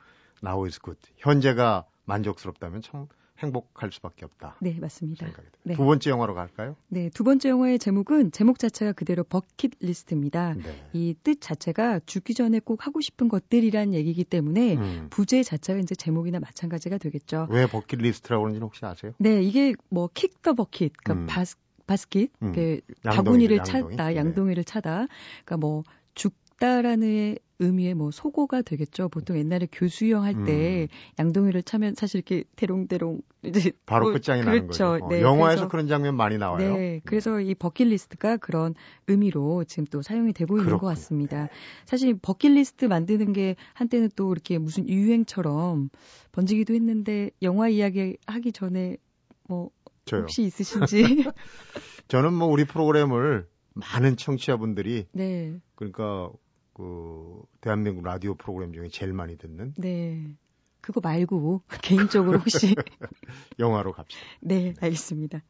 Now 0.44 0.64
is 0.66 0.78
good. 0.80 1.00
현재가 1.16 1.86
만족스럽다면 2.08 2.82
참 2.82 3.06
행복할 3.38 3.92
수밖에 3.92 4.24
없다. 4.24 4.56
네, 4.60 4.76
맞습니다. 4.80 5.28
네. 5.62 5.74
두 5.76 5.84
번째 5.84 6.10
영화로 6.10 6.34
갈까요? 6.34 6.74
네, 6.88 7.08
두 7.14 7.22
번째 7.22 7.50
영화의 7.50 7.78
제목은 7.78 8.32
제목 8.32 8.58
자체가 8.58 8.90
그대로 8.92 9.22
버킷 9.22 9.74
리스트입니다. 9.78 10.54
네. 10.54 10.88
이 10.92 11.00
뜻 11.00 11.40
자체가 11.40 12.00
죽기 12.04 12.34
전에 12.34 12.58
꼭 12.58 12.84
하고 12.84 13.00
싶은 13.00 13.28
것들이란 13.28 13.94
얘기이기 13.94 14.24
때문에 14.24 14.74
음. 14.76 15.06
부제 15.10 15.44
자체가 15.44 15.78
이제 15.78 15.94
제목이나 15.94 16.40
마찬가지가 16.40 16.98
되겠죠. 16.98 17.46
왜 17.50 17.66
버킷 17.68 18.00
리스트라고 18.00 18.42
그러는지는 18.42 18.64
혹시 18.66 18.84
아세요? 18.84 19.12
네, 19.18 19.40
이게 19.40 19.74
뭐 19.88 20.08
kick 20.12 20.42
the 20.42 20.54
bucket, 20.54 20.92
그러니까 20.96 21.22
음. 21.22 21.26
bas, 21.26 21.56
basket, 21.86 22.32
음. 22.42 22.52
그 22.52 22.80
양동이를, 23.04 23.56
바구니를 23.56 23.56
양동이. 23.58 23.96
차다, 23.96 24.08
네. 24.08 24.16
양동이를 24.16 24.64
차다. 24.64 25.06
그러니까 25.44 25.56
뭐 25.58 25.84
죽다라는 26.62 27.36
의미의 27.60 27.94
뭐 27.94 28.10
소고가 28.12 28.62
되겠죠. 28.62 29.08
보통 29.08 29.36
옛날에 29.36 29.66
교수형 29.70 30.22
할때 30.22 30.82
음. 30.82 30.86
양동이를 31.18 31.62
차면 31.64 31.94
사실 31.96 32.18
이렇게 32.18 32.44
대롱대롱 32.56 33.20
이제 33.44 33.72
바로 33.86 34.06
뭐 34.06 34.12
끝장이 34.12 34.42
나는 34.44 34.60
그렇죠. 34.66 34.84
거죠. 34.90 35.04
어, 35.04 35.08
네, 35.08 35.22
영화에서 35.22 35.62
그래서- 35.62 35.68
그런 35.68 35.88
장면 35.88 36.16
많이 36.16 36.38
나와요. 36.38 36.76
네, 36.76 37.00
그래서 37.04 37.40
이 37.40 37.54
버킷리스트가 37.56 38.36
그런 38.36 38.74
의미로 39.08 39.64
지금 39.64 39.86
또 39.86 40.02
사용이 40.02 40.32
되고 40.32 40.54
있는 40.54 40.66
그렇군요. 40.66 40.80
것 40.80 40.86
같습니다. 40.94 41.48
사실 41.84 42.16
버킷리스트 42.20 42.84
만드는 42.84 43.32
게 43.32 43.56
한때는 43.74 44.10
또 44.14 44.30
이렇게 44.32 44.58
무슨 44.58 44.88
유행처럼 44.88 45.90
번지기도 46.32 46.74
했는데 46.74 47.30
영화 47.42 47.68
이야기 47.68 48.16
하기 48.26 48.52
전에 48.52 48.96
뭐 49.48 49.70
저요. 50.04 50.20
혹시 50.22 50.42
있으신지? 50.42 51.02
저는 52.08 52.34
뭐 52.34 52.46
우리 52.48 52.64
프로그램을 52.64 53.46
많은 53.74 54.16
청취자분들이 54.16 55.06
네, 55.12 55.58
그러니까 55.74 56.30
그 56.78 57.42
대한민국 57.60 58.04
라디오 58.04 58.36
프로그램 58.36 58.72
중에 58.72 58.88
제일 58.88 59.12
많이 59.12 59.36
듣는 59.36 59.74
네. 59.76 60.24
그거 60.80 61.00
말고 61.00 61.62
개인적으로 61.82 62.38
혹시 62.38 62.76
영화로 63.58 63.92
갑시다. 63.92 64.24
네, 64.40 64.74
알겠습니다. 64.80 65.42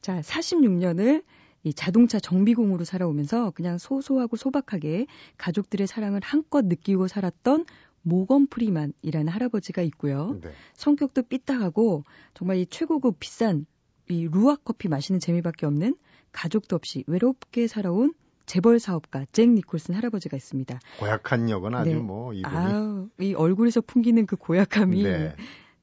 자, 0.00 0.20
46년을 0.22 1.22
이 1.64 1.74
자동차 1.74 2.18
정비공으로 2.18 2.84
살아오면서 2.84 3.50
그냥 3.50 3.76
소소하고 3.76 4.36
소박하게 4.38 5.06
가족들의 5.36 5.86
사랑을 5.86 6.22
한껏 6.24 6.64
느끼고 6.64 7.08
살았던 7.08 7.66
모건 8.00 8.46
프리만이라는 8.46 9.28
할아버지가 9.28 9.82
있고요. 9.82 10.38
네. 10.40 10.50
성격도 10.72 11.24
삐딱하고 11.24 12.04
정말 12.32 12.56
이 12.56 12.64
최고급 12.64 13.20
비싼 13.20 13.66
이 14.08 14.26
루아 14.32 14.56
커피 14.64 14.88
마시는 14.88 15.20
재미밖에 15.20 15.66
없는 15.66 15.94
가족도 16.32 16.74
없이 16.74 17.04
외롭게 17.06 17.66
살아온 17.66 18.14
재벌 18.50 18.80
사업가 18.80 19.26
잭 19.30 19.48
니콜슨 19.48 19.94
할아버지가 19.94 20.36
있습니다. 20.36 20.80
고약한 20.98 21.48
역은 21.50 21.72
아주 21.72 21.90
네. 21.90 21.96
뭐 22.00 22.32
이름이 22.32 22.56
아우, 22.56 23.08
이 23.20 23.32
얼굴에서 23.32 23.80
풍기는 23.80 24.26
그 24.26 24.34
고약함이 24.34 25.04
네. 25.04 25.36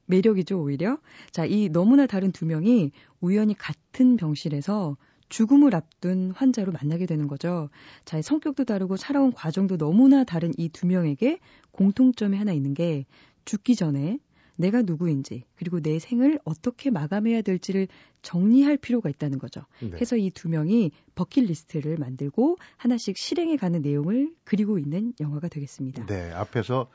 매력이죠, 0.05 0.61
오히려. 0.61 0.97
자, 1.31 1.45
이 1.45 1.69
너무나 1.69 2.05
다른 2.05 2.33
두 2.33 2.45
명이 2.45 2.91
우연히 3.21 3.53
같은 3.53 4.17
병실에서 4.17 4.97
죽음을 5.29 5.75
앞둔 5.75 6.31
환자로 6.31 6.73
만나게 6.73 7.05
되는 7.05 7.27
거죠. 7.27 7.69
자, 8.03 8.21
성격도 8.21 8.65
다르고 8.65 8.97
살아온 8.97 9.31
과정도 9.31 9.77
너무나 9.77 10.25
다른 10.25 10.51
이 10.57 10.67
두 10.67 10.87
명에게 10.87 11.39
공통점이 11.71 12.35
하나 12.37 12.51
있는 12.51 12.73
게 12.73 13.05
죽기 13.45 13.77
전에 13.77 14.19
내가 14.57 14.81
누구인지 14.81 15.43
그리고 15.55 15.79
내 15.79 15.99
생을 15.99 16.39
어떻게 16.43 16.89
마감해야 16.89 17.41
될지를 17.41 17.87
정리할 18.21 18.77
필요가 18.77 19.09
있다는 19.09 19.39
거죠. 19.39 19.61
네. 19.79 19.97
해서 19.99 20.17
이 20.17 20.31
두 20.37 20.49
명이 20.49 20.91
버킷리스트를 21.15 21.97
만들고 21.97 22.57
하나씩 22.77 23.17
실행해 23.17 23.57
가는 23.57 23.81
내용을 23.81 24.35
그리고 24.43 24.77
있는 24.77 25.13
영화가 25.19 25.47
되겠습니다. 25.47 26.05
네, 26.05 26.31
앞에서 26.31 26.91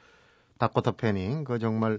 다코타 0.59 0.92
패닝 0.92 1.42
그 1.42 1.59
정말 1.59 1.99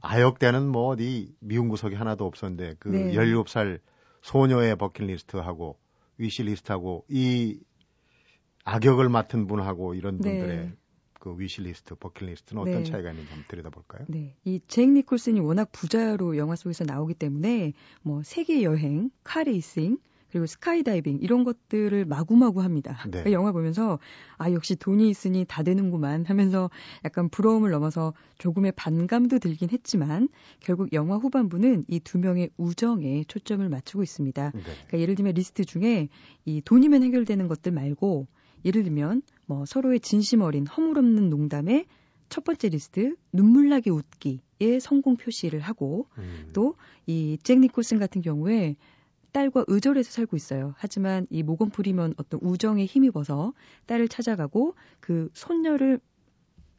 아역대는 0.00 0.66
뭐 0.66 0.88
어디 0.88 1.34
미운 1.40 1.68
구석이 1.68 1.94
하나도 1.94 2.24
없었는데 2.24 2.76
그 2.78 2.88
네. 2.88 3.12
17살 3.12 3.80
소녀의 4.22 4.76
버킷리스트하고 4.76 5.78
위시리스트하고 6.16 7.04
이 7.08 7.60
악역을 8.64 9.08
맡은 9.08 9.46
분하고 9.46 9.94
이런 9.94 10.18
네. 10.18 10.38
분들의 10.38 10.72
그 11.22 11.36
위시리스트, 11.38 11.94
버킷리스트는 11.94 12.60
어떤 12.60 12.82
네. 12.82 12.82
차이가 12.82 13.10
있는지 13.10 13.30
한번 13.30 13.44
들여다볼까요? 13.46 14.06
네, 14.08 14.34
이 14.44 14.58
잭 14.66 14.90
니콜슨이 14.90 15.38
워낙 15.38 15.70
부자로 15.70 16.36
영화 16.36 16.56
속에서 16.56 16.82
나오기 16.82 17.14
때문에 17.14 17.74
뭐 18.02 18.22
세계 18.24 18.64
여행, 18.64 19.08
카레이싱, 19.22 19.98
그리고 20.32 20.46
스카이다이빙 20.46 21.18
이런 21.20 21.44
것들을 21.44 22.06
마구마구 22.06 22.62
합니다. 22.62 23.02
네. 23.04 23.10
그러니까 23.10 23.32
영화 23.32 23.52
보면서 23.52 24.00
아 24.36 24.50
역시 24.50 24.74
돈이 24.74 25.08
있으니 25.10 25.44
다 25.46 25.62
되는구만 25.62 26.24
하면서 26.24 26.70
약간 27.04 27.28
부러움을 27.28 27.70
넘어서 27.70 28.14
조금의 28.38 28.72
반감도 28.74 29.38
들긴 29.38 29.68
했지만 29.70 30.28
결국 30.58 30.92
영화 30.92 31.18
후반부는 31.18 31.84
이 31.88 32.00
두 32.00 32.18
명의 32.18 32.50
우정에 32.56 33.22
초점을 33.28 33.68
맞추고 33.68 34.02
있습니다. 34.02 34.50
네. 34.54 34.60
그러니까 34.60 34.98
예를 34.98 35.14
들면 35.14 35.34
리스트 35.34 35.64
중에 35.64 36.08
이 36.46 36.62
돈이면 36.62 37.04
해결되는 37.04 37.46
것들 37.46 37.70
말고 37.70 38.26
예를 38.64 38.84
들면 38.84 39.22
뭐 39.52 39.66
서로의 39.66 40.00
진심 40.00 40.40
어린 40.40 40.66
허물없는 40.66 41.28
농담에 41.28 41.84
첫 42.30 42.42
번째 42.44 42.70
리스트 42.70 43.14
눈물나게 43.34 43.90
웃기에 43.90 44.80
성공 44.80 45.16
표시를 45.16 45.60
하고 45.60 46.06
음, 46.16 46.50
또이 46.54 47.36
잭 47.42 47.60
니콜슨 47.60 47.98
같은 47.98 48.22
경우에 48.22 48.76
딸과 49.32 49.64
의절해서 49.66 50.10
살고 50.10 50.36
있어요. 50.36 50.74
하지만 50.78 51.26
이 51.28 51.42
모건 51.42 51.68
프리먼 51.68 52.14
어떤 52.16 52.40
우정에 52.42 52.86
힘입어서 52.86 53.52
딸을 53.86 54.08
찾아가고 54.08 54.74
그 55.00 55.28
손녀를 55.34 56.00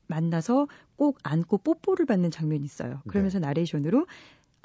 만나서 0.07 0.67
꼭 0.95 1.19
안고 1.21 1.59
뽀뽀를 1.59 2.07
받는 2.07 2.31
장면이 2.31 2.63
있어요. 2.63 3.01
그러면서 3.07 3.37
나레이션으로 3.37 4.07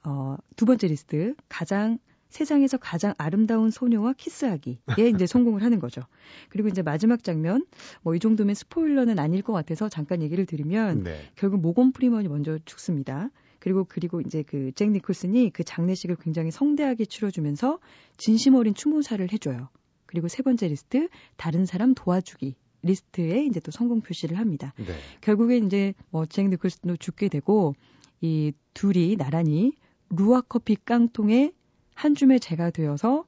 어, 0.04 0.36
두 0.56 0.64
번째 0.64 0.86
리스트 0.86 1.34
가장 1.48 1.98
세상에서 2.28 2.76
가장 2.76 3.14
아름다운 3.18 3.70
소녀와 3.70 4.12
키스하기에 4.14 5.08
이제 5.14 5.26
성공을 5.26 5.62
하는 5.62 5.78
거죠. 5.80 6.02
그리고 6.50 6.68
이제 6.68 6.82
마지막 6.82 7.24
장면 7.24 7.64
뭐 8.02 8.14
이 8.14 8.20
정도면 8.20 8.54
스포일러는 8.54 9.18
아닐 9.18 9.42
것 9.42 9.52
같아서 9.52 9.88
잠깐 9.88 10.22
얘기를 10.22 10.44
드리면 10.44 11.04
네. 11.04 11.20
결국 11.36 11.60
모건 11.60 11.92
프리먼이 11.92 12.28
먼저 12.28 12.58
죽습니다. 12.64 13.30
그리고 13.60 13.84
그리고 13.88 14.20
이제 14.20 14.42
그 14.42 14.72
잭 14.72 14.90
니콜슨이 14.90 15.50
그 15.50 15.64
장례식을 15.64 16.16
굉장히 16.16 16.50
성대하게 16.50 17.04
치러주면서 17.06 17.78
진심 18.16 18.54
어린 18.54 18.74
추모사를 18.74 19.32
해줘요. 19.32 19.68
그리고 20.06 20.28
세 20.28 20.42
번째 20.42 20.68
리스트 20.68 21.08
다른 21.36 21.66
사람 21.66 21.94
도와주기 21.94 22.54
리스트에 22.82 23.44
이제 23.44 23.60
또 23.60 23.70
성공 23.70 24.00
표시를 24.00 24.38
합니다. 24.38 24.72
네. 24.76 24.94
결국에 25.20 25.58
이제 25.58 25.94
뭐잭 26.10 26.48
니콜슨도 26.48 26.96
죽게 26.96 27.28
되고 27.28 27.74
이 28.20 28.52
둘이 28.74 29.16
나란히 29.16 29.72
루아 30.10 30.42
커피 30.42 30.76
깡통에 30.76 31.52
한 31.98 32.14
줌의 32.14 32.38
재가 32.38 32.70
되어서 32.70 33.24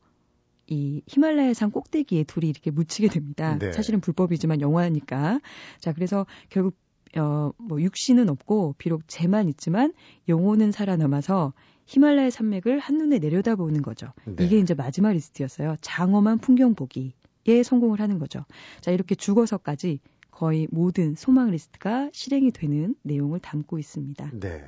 이 0.69 1.03
히말라야 1.09 1.55
산 1.55 1.73
꼭대기에 1.73 2.23
둘이 2.23 2.49
이렇게 2.49 2.71
묻히게 2.71 3.09
됩니다. 3.09 3.59
네. 3.59 3.73
사실은 3.73 4.01
불법이지만 4.01 4.61
영화니까. 4.61 5.41
자, 5.81 5.93
그래서 5.93 6.25
결국 6.51 6.77
어, 7.17 7.51
뭐 7.59 7.83
육신은 7.83 8.29
없고 8.29 8.77
비록 8.79 9.03
재만 9.09 9.49
있지만 9.49 9.93
영혼은 10.29 10.71
살아남아서 10.71 11.53
히말라야 11.87 12.31
산맥을 12.31 12.79
한눈에 12.79 13.19
내려다보는 13.19 13.83
거죠. 13.83 14.13
네. 14.25 14.45
이게 14.45 14.61
이제 14.61 14.75
마지막 14.75 15.11
리스트였어요. 15.15 15.75
장엄한 15.81 16.39
풍경 16.39 16.77
보기에 16.77 17.65
성공을 17.65 17.99
하는 17.99 18.21
거죠. 18.21 18.45
자, 18.81 18.93
이렇게 18.93 19.17
죽어서까지 19.17 19.99
거의 20.31 20.69
모든 20.71 21.17
소망 21.17 21.51
리스트가 21.51 22.11
실행이 22.13 22.53
되는 22.53 22.95
내용을 23.03 23.41
담고 23.41 23.81
있습니다. 23.81 24.31
네. 24.39 24.63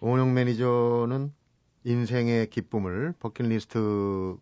오은영 0.00 0.32
매니저는 0.32 1.43
인생의 1.84 2.48
기쁨을 2.50 3.14
버킷리스트 3.18 4.36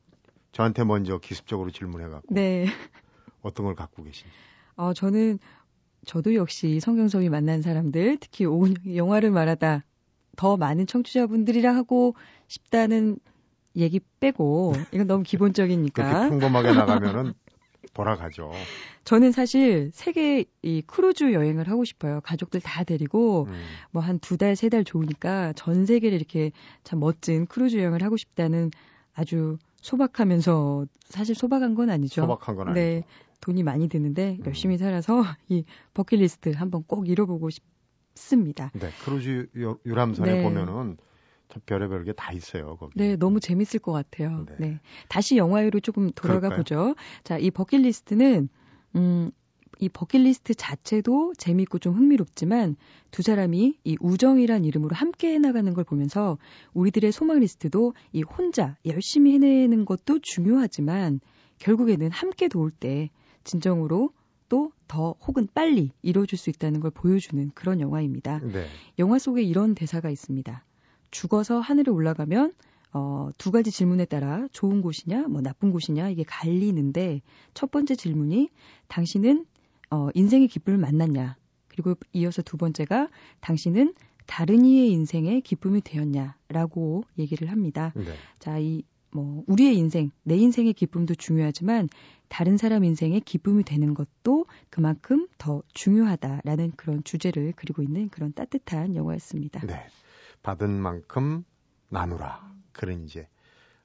저한테 0.53 0.85
먼저 0.85 1.19
기습적으로 1.19 1.71
질문해갖고 1.71 2.33
네. 2.33 2.67
어떤 3.43 3.67
걸 3.67 3.75
갖고 3.75 4.03
계신지. 4.05 4.31
어, 4.77 4.93
저는 4.93 5.39
저도 6.07 6.35
역시 6.35 6.81
성경섭이 6.81 7.29
만난 7.29 7.63
사람들, 7.63 8.19
특히 8.21 8.45
오은 8.45 8.75
영화를 8.95 9.31
말하다 9.31 9.85
더 10.37 10.57
많은 10.57 10.87
청취자분들이랑 10.87 11.77
하고 11.77 12.15
싶다는 12.49 13.19
얘기 13.77 14.01
빼고 14.21 14.75
이건 14.93 15.07
너무 15.07 15.21
그렇게 15.21 15.31
기본적이니까 15.31 16.29
평범하게 16.29 16.73
나가면은 16.73 17.35
돌아가죠. 17.95 18.51
저는 19.05 19.33
사실 19.33 19.91
세계 19.93 20.45
이 20.63 20.83
크루즈 20.87 21.33
여행을 21.33 21.69
하고 21.69 21.85
싶어요. 21.85 22.21
가족들 22.23 22.61
다 22.61 22.85
데리고 22.85 23.45
음, 23.49 23.63
뭐한 23.91 24.19
두 24.21 24.37
달, 24.37 24.57
세 24.57 24.69
달 24.69 24.85
좋으니까 24.85 25.53
전 25.55 25.85
세계를 25.87 26.17
이렇게 26.17 26.53
참 26.85 27.01
멋진 27.01 27.47
크루즈 27.47 27.77
여행을 27.77 28.03
하고 28.03 28.17
싶다는 28.17 28.71
아주 29.15 29.59
소박하면서 29.83 30.87
사실 31.05 31.35
소박한 31.35 31.75
건 31.75 31.91
아니죠. 31.91 32.23
소박한 32.23 32.57
건 32.57 32.69
아니죠. 32.69 32.81
네. 32.81 33.05
돈이 33.41 33.63
많이 33.63 33.89
드는데 33.89 34.37
음. 34.41 34.47
열심히 34.47 34.79
살아서 34.79 35.23
이 35.49 35.65
버킷리스트 35.95 36.51
한번 36.53 36.85
꼭 36.87 37.09
이뤄보고 37.09 37.51
싶습니다. 37.51 38.71
네, 38.75 38.89
크루즈 39.05 39.49
유- 39.57 39.79
유람선에 39.85 40.33
네. 40.35 40.43
보면은 40.43 40.97
참 41.53 41.61
별의별 41.67 42.05
게 42.05 42.13
다 42.15 42.33
있어요, 42.33 42.77
거기. 42.77 42.93
네, 42.97 43.17
너무 43.17 43.41
재밌을 43.41 43.79
것 43.81 43.93
같아요. 43.93 44.47
네. 44.49 44.55
네. 44.59 44.81
다시 45.09 45.37
영화로 45.37 45.81
조금 45.81 46.11
돌아가 46.13 46.49
그럴까요? 46.49 46.59
보죠. 46.59 46.95
자, 47.25 47.37
이 47.37 47.51
버킷리스트는, 47.51 48.49
음, 48.97 49.31
이 49.79 49.89
버킷리스트 49.89 50.55
자체도 50.55 51.35
재밌고 51.37 51.79
좀 51.79 51.95
흥미롭지만 51.95 52.77
두 53.11 53.23
사람이 53.23 53.79
이 53.85 53.97
우정이란 54.01 54.65
이름으로 54.65 54.95
함께 54.95 55.35
해나가는 55.35 55.75
걸 55.75 55.85
보면서 55.85 56.39
우리들의 56.73 57.11
소망 57.13 57.41
리스트도 57.41 57.95
이 58.13 58.23
혼자 58.23 58.77
열심히 58.87 59.33
해내는 59.35 59.85
것도 59.85 60.21
중요하지만 60.21 61.21
결국에는 61.59 62.11
함께 62.13 62.49
도울 62.49 62.71
때 62.71 63.11
진정으로 63.45 64.11
또 64.49 64.71
더 64.93 65.15
혹은 65.27 65.49
빨리 65.55 65.91
이루어질 66.03 66.37
수 66.39 66.51
있다는 66.51 66.81
걸 66.81 66.91
보여주는 66.91 67.51
그런 67.55 67.81
영화입니다. 67.81 68.41
네. 68.41 68.67
영화 68.99 69.19
속에 69.19 69.43
이런 69.43 69.75
대사가 69.75 70.11
있습니다. 70.11 70.67
죽어서 71.13 71.61
하늘에 71.61 71.93
올라가면 71.93 72.53
어, 72.93 73.31
두 73.39 73.53
가지 73.53 73.71
질문에 73.71 74.05
따라 74.05 74.49
좋은 74.53 74.83
곳이냐, 74.83 75.29
뭐 75.29 75.41
나쁜 75.41 75.71
곳이냐 75.71 76.09
이게 76.11 76.25
갈리는데 76.25 77.23
첫 77.55 77.71
번째 77.71 77.95
질문이 77.95 78.51
당신은 78.89 79.47
어, 79.91 80.09
인생의 80.15 80.49
기쁨을 80.49 80.79
만났냐? 80.79 81.37
그리고 81.69 81.95
이어서 82.13 82.43
두 82.43 82.57
번째가 82.57 83.09
당신은 83.41 83.95
다른 84.27 84.65
이의 84.65 84.91
인생의 84.91 85.43
기쁨이 85.43 85.81
되었냐라고 85.83 87.05
얘기를 87.19 87.51
합니다. 87.51 87.93
네. 87.95 88.15
자, 88.41 88.59
이 88.59 88.83
뭐 89.13 89.45
우리의 89.47 89.77
인생, 89.77 90.11
내 90.23 90.37
인생의 90.37 90.73
기쁨도 90.73 91.15
중요하지만 91.15 91.89
다른 92.29 92.57
사람 92.57 92.83
인생의 92.83 93.21
기쁨이 93.21 93.63
되는 93.63 93.95
것도 93.95 94.47
그만큼 94.71 95.29
더 95.39 95.63
중요하다라는 95.75 96.73
그런 96.77 97.05
주제를 97.05 97.53
그리고 97.55 97.83
있는 97.83 98.09
그런 98.09 98.33
따뜻한 98.33 98.97
영화였습니다. 98.97 99.61
네. 99.67 99.87
받은 100.43 100.71
만큼 100.71 101.45
나누라. 101.89 102.53
그런 102.73 103.05
이제 103.05 103.29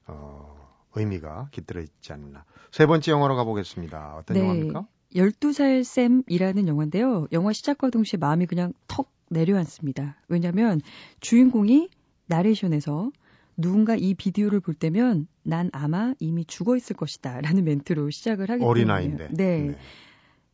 어, 0.06 0.56
의미가 0.94 1.48
깃들어 1.52 1.80
있지 1.80 2.12
않나. 2.12 2.44
세 2.70 2.86
번째 2.86 3.12
영화로 3.12 3.36
가보겠습니다. 3.36 4.16
어떤 4.16 4.34
네. 4.36 4.42
영화입니까? 4.42 4.86
12살 5.14 5.84
쌤이라는 5.84 6.68
영화인데요. 6.68 7.28
영화 7.32 7.52
시작과 7.52 7.90
동시에 7.90 8.18
마음이 8.18 8.46
그냥 8.46 8.72
턱 8.86 9.10
내려앉습니다. 9.30 10.16
왜냐하면 10.28 10.80
주인공이 11.20 11.88
나레이션에서 12.26 13.10
누군가 13.56 13.96
이 13.96 14.14
비디오를 14.14 14.60
볼 14.60 14.74
때면 14.74 15.26
난 15.42 15.70
아마 15.72 16.14
이미 16.20 16.44
죽어 16.44 16.76
있을 16.76 16.94
것이다 16.96 17.40
라는 17.40 17.64
멘트로 17.64 18.10
시작을 18.10 18.50
하기 18.50 18.64
어린아이인데. 18.64 19.32
때문에 19.34 19.72
네. 19.72 19.78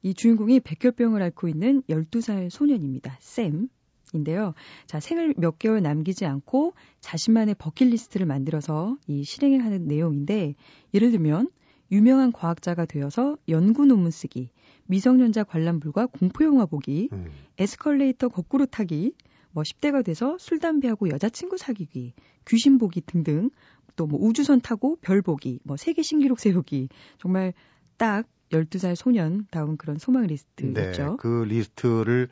이 0.02 0.14
주인공이 0.14 0.60
백혈병을 0.60 1.22
앓고 1.22 1.48
있는 1.48 1.82
12살 1.88 2.50
소년입니다. 2.50 3.16
샘 3.20 3.68
인데요. 4.14 4.54
자, 4.86 5.00
생을 5.00 5.34
몇 5.36 5.58
개월 5.58 5.82
남기지 5.82 6.24
않고 6.26 6.74
자신만의 7.00 7.56
버킷리스트를 7.56 8.26
만들어서 8.26 8.96
이 9.06 9.24
실행하는 9.24 9.86
내용인데 9.86 10.54
예를 10.92 11.10
들면 11.10 11.50
유명한 11.92 12.32
과학자가 12.32 12.86
되어서 12.86 13.36
연구 13.48 13.86
논문 13.86 14.10
쓰기, 14.10 14.50
미성년자 14.86 15.44
관람 15.44 15.80
불가 15.80 16.06
공포 16.06 16.44
영화 16.44 16.66
보기, 16.66 17.10
음, 17.12 17.26
에스컬레이터 17.58 18.28
거꾸로 18.28 18.66
타기, 18.66 19.14
뭐 19.52 19.62
10대가 19.62 20.04
돼서 20.04 20.36
술 20.38 20.58
담배하고 20.58 21.10
여자친구 21.10 21.58
사귀기, 21.58 22.14
귀신 22.46 22.78
보기 22.78 23.02
등등 23.02 23.50
또 23.96 24.06
뭐 24.06 24.20
우주선 24.20 24.60
타고 24.60 24.96
별 25.00 25.22
보기, 25.22 25.60
뭐 25.64 25.76
세계 25.76 26.02
신기록 26.02 26.40
세우기 26.40 26.88
정말 27.18 27.52
딱 27.96 28.26
12살 28.50 28.94
소년다운 28.94 29.76
그런 29.76 29.98
소망 29.98 30.26
네. 30.26 30.28
리스트였죠. 30.28 31.16
그 31.18 31.44
리스트를 31.48 32.28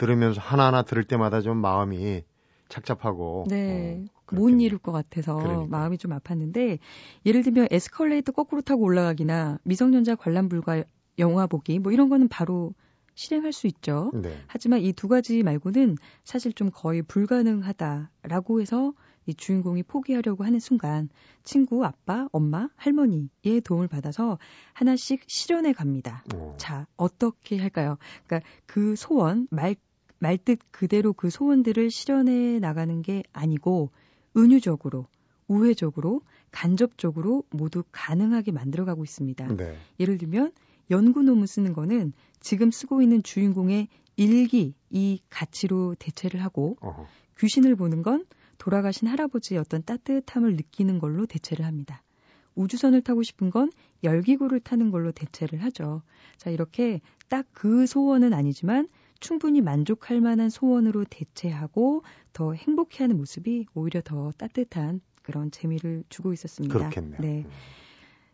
들으면서 0.00 0.40
하나하나 0.40 0.82
들을 0.82 1.04
때마다 1.04 1.42
좀 1.42 1.58
마음이 1.58 2.22
착잡하고 2.70 3.44
네. 3.48 4.04
어, 4.06 4.34
못. 4.34 4.48
이룰 4.48 4.78
것 4.78 4.92
같아서 4.92 5.36
그러니까. 5.36 5.66
마음이 5.76 5.98
좀 5.98 6.12
아팠는데 6.12 6.78
예를 7.26 7.42
들면 7.42 7.68
에스컬레이터 7.70 8.32
거꾸로 8.32 8.62
타고 8.62 8.84
올라가기나 8.84 9.58
미성년자 9.64 10.14
관람 10.14 10.48
불가 10.48 10.82
영화 11.18 11.46
보기 11.46 11.78
뭐 11.80 11.92
이런 11.92 12.08
거는 12.08 12.28
바로 12.28 12.72
실행할 13.14 13.52
수 13.52 13.66
있죠. 13.66 14.10
네. 14.14 14.34
하지만 14.46 14.80
이 14.80 14.92
두 14.92 15.08
가지 15.08 15.42
말고는 15.42 15.96
사실 16.24 16.52
좀 16.54 16.70
거의 16.72 17.02
불가능하다라고 17.02 18.60
해서 18.62 18.94
이 19.26 19.34
주인공이 19.34 19.82
포기하려고 19.82 20.44
하는 20.44 20.58
순간 20.60 21.10
친구, 21.44 21.84
아빠, 21.84 22.26
엄마, 22.32 22.68
할머니의 22.76 23.60
도움을 23.64 23.88
받아서 23.88 24.38
하나씩 24.72 25.24
실현해 25.26 25.72
갑니다. 25.74 26.24
어. 26.34 26.54
자, 26.56 26.86
어떻게 26.96 27.58
할까요? 27.58 27.98
그러니까 28.26 28.48
그 28.66 28.96
소원, 28.96 29.46
말, 29.50 29.76
말뜻 30.20 30.60
그대로 30.70 31.12
그 31.12 31.30
소원들을 31.30 31.90
실현해 31.90 32.60
나가는 32.60 33.02
게 33.02 33.22
아니고 33.32 33.90
은유적으로, 34.36 35.06
우회적으로, 35.48 36.22
간접적으로 36.52 37.42
모두 37.50 37.82
가능하게 37.90 38.52
만들어가고 38.52 39.02
있습니다. 39.02 39.56
네. 39.56 39.76
예를 39.98 40.18
들면 40.18 40.52
연구 40.90 41.22
논문 41.22 41.46
쓰는 41.46 41.72
거는 41.72 42.12
지금 42.38 42.70
쓰고 42.70 43.02
있는 43.02 43.22
주인공의 43.22 43.88
일기 44.16 44.74
이 44.90 45.20
가치로 45.30 45.96
대체를 45.98 46.44
하고 46.44 46.76
어허. 46.80 47.06
귀신을 47.38 47.74
보는 47.76 48.02
건 48.02 48.26
돌아가신 48.58 49.08
할아버지의 49.08 49.58
어떤 49.58 49.82
따뜻함을 49.82 50.56
느끼는 50.56 50.98
걸로 50.98 51.24
대체를 51.26 51.64
합니다. 51.64 52.02
우주선을 52.56 53.00
타고 53.00 53.22
싶은 53.22 53.50
건 53.50 53.70
열기구를 54.04 54.60
타는 54.60 54.90
걸로 54.90 55.12
대체를 55.12 55.62
하죠. 55.64 56.02
자, 56.36 56.50
이렇게 56.50 57.00
딱 57.28 57.46
그 57.52 57.86
소원은 57.86 58.34
아니지만 58.34 58.88
충분히 59.20 59.60
만족할 59.60 60.20
만한 60.20 60.50
소원으로 60.50 61.04
대체하고 61.08 62.02
더 62.32 62.52
행복해하는 62.54 63.16
모습이 63.16 63.66
오히려 63.74 64.00
더 64.02 64.32
따뜻한 64.32 65.00
그런 65.22 65.50
재미를 65.50 66.02
주고 66.08 66.32
있었습니다. 66.32 66.76
그렇겠네요. 66.76 67.20
네. 67.20 67.46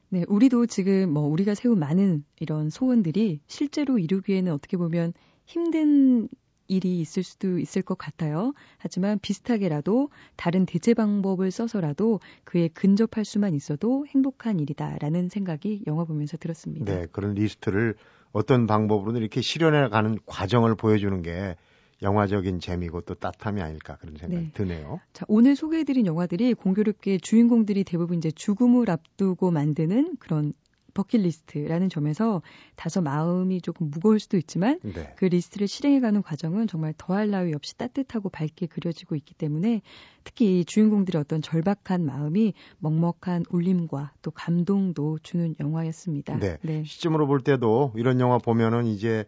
네, 0.08 0.24
우리도 0.28 0.66
지금 0.66 1.12
뭐 1.12 1.26
우리가 1.26 1.54
세운 1.54 1.78
많은 1.80 2.24
이런 2.38 2.70
소원들이 2.70 3.40
실제로 3.48 3.98
이루기에는 3.98 4.52
어떻게 4.52 4.76
보면 4.76 5.12
힘든 5.44 6.28
일이 6.68 7.00
있을 7.00 7.22
수도 7.22 7.58
있을 7.58 7.82
것 7.82 7.96
같아요. 7.96 8.52
하지만 8.78 9.18
비슷하게라도 9.20 10.10
다른 10.36 10.66
대체 10.66 10.94
방법을 10.94 11.50
써서라도 11.50 12.20
그에 12.44 12.68
근접할 12.68 13.24
수만 13.24 13.54
있어도 13.54 14.06
행복한 14.06 14.58
일이다라는 14.58 15.28
생각이 15.28 15.84
영화 15.86 16.04
보면서 16.04 16.36
들었습니다. 16.36 16.92
네, 16.92 17.06
그런 17.12 17.34
리스트를 17.34 17.94
어떤 18.32 18.66
방법으로든 18.66 19.20
이렇게 19.20 19.40
실현해 19.40 19.88
가는 19.88 20.18
과정을 20.26 20.74
보여주는 20.74 21.22
게 21.22 21.56
영화적인 22.02 22.60
재미고 22.60 23.00
또 23.02 23.14
따뜻함이 23.14 23.62
아닐까 23.62 23.96
그런 23.96 24.16
생각이 24.16 24.44
네. 24.44 24.50
드네요. 24.52 25.00
자, 25.12 25.24
오늘 25.28 25.56
소개해드린 25.56 26.06
영화들이 26.06 26.54
공교롭게 26.54 27.18
주인공들이 27.18 27.84
대부분 27.84 28.18
이제 28.18 28.30
죽음을 28.30 28.90
앞두고 28.90 29.50
만드는 29.50 30.16
그런 30.18 30.52
버킷리스트라는 30.96 31.88
점에서 31.90 32.42
다소 32.74 33.02
마음이 33.02 33.60
조금 33.60 33.90
무거울 33.90 34.18
수도 34.18 34.36
있지만 34.38 34.80
네. 34.82 35.12
그 35.16 35.26
리스트를 35.26 35.68
실행해가는 35.68 36.22
과정은 36.22 36.66
정말 36.66 36.94
더할 36.98 37.30
나위 37.30 37.54
없이 37.54 37.76
따뜻하고 37.76 38.30
밝게 38.30 38.66
그려지고 38.66 39.14
있기 39.14 39.34
때문에 39.34 39.82
특히 40.24 40.60
이 40.60 40.64
주인공들의 40.64 41.20
어떤 41.20 41.42
절박한 41.42 42.04
마음이 42.04 42.54
먹먹한 42.78 43.44
울림과 43.50 44.12
또 44.22 44.30
감동도 44.32 45.18
주는 45.22 45.54
영화였습니다. 45.60 46.38
네. 46.38 46.58
시점으로 46.84 47.26
볼 47.26 47.40
때도 47.42 47.92
이런 47.96 48.18
영화 48.18 48.38
보면은 48.38 48.86
이제 48.86 49.24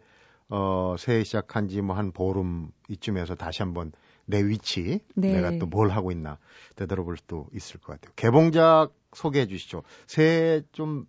어 0.49 0.95
새해 0.97 1.23
시작한 1.23 1.67
지 1.67 1.79
뭐 1.81 1.93
한 1.93 2.11
보름 2.11 2.71
이쯤에서 2.89 3.35
다시 3.35 3.61
한번 3.61 3.91
내 4.25 4.43
위치 4.43 4.99
네. 5.15 5.31
내가 5.31 5.51
또 5.59 5.67
뭘 5.67 5.89
하고 5.91 6.11
있나 6.11 6.39
되돌아볼 6.75 7.17
수도 7.17 7.47
있을 7.53 7.79
것 7.79 7.93
같아요. 7.93 8.11
개봉작 8.15 8.91
소개해 9.13 9.45
주시죠. 9.47 9.83
새해 10.07 10.61
좀 10.71 11.05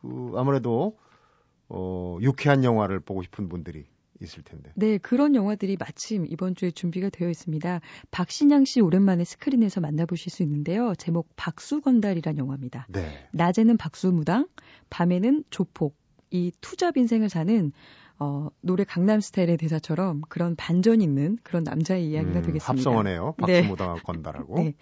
그 0.00 0.32
아무래도 0.36 0.98
어 1.68 2.18
유쾌한 2.20 2.64
영화를 2.64 3.00
보고 3.00 3.22
싶은 3.22 3.48
분들이 3.48 3.86
있을 4.22 4.42
텐데. 4.42 4.70
네, 4.74 4.98
그런 4.98 5.34
영화들이 5.34 5.76
마침 5.78 6.26
이번 6.26 6.54
주에 6.54 6.70
준비가 6.70 7.08
되어 7.08 7.30
있습니다. 7.30 7.80
박신양 8.10 8.64
씨 8.64 8.80
오랜만에 8.80 9.24
스크린에서 9.24 9.80
만나보실 9.80 10.30
수 10.30 10.42
있는데요. 10.42 10.94
제목 10.96 11.28
박수건달이란 11.36 12.38
영화입니다. 12.38 12.86
네. 12.90 13.28
낮에는 13.32 13.76
박수무당, 13.76 14.46
밤에는 14.90 15.44
조폭. 15.50 15.96
이 16.32 16.52
투잡 16.60 16.96
인생을 16.96 17.28
사는 17.28 17.72
어, 18.20 18.50
노래 18.60 18.84
강남스타일의 18.84 19.56
대사처럼 19.56 20.20
그런 20.28 20.54
반전 20.54 21.00
있는 21.00 21.38
그런 21.42 21.64
남자의 21.64 22.06
이야기가 22.06 22.40
음, 22.40 22.42
되겠습니다. 22.42 22.68
합성어네요. 22.68 23.34
네. 23.46 23.62
박수무당하고 23.62 24.00
건달하고. 24.02 24.54
네. 24.56 24.74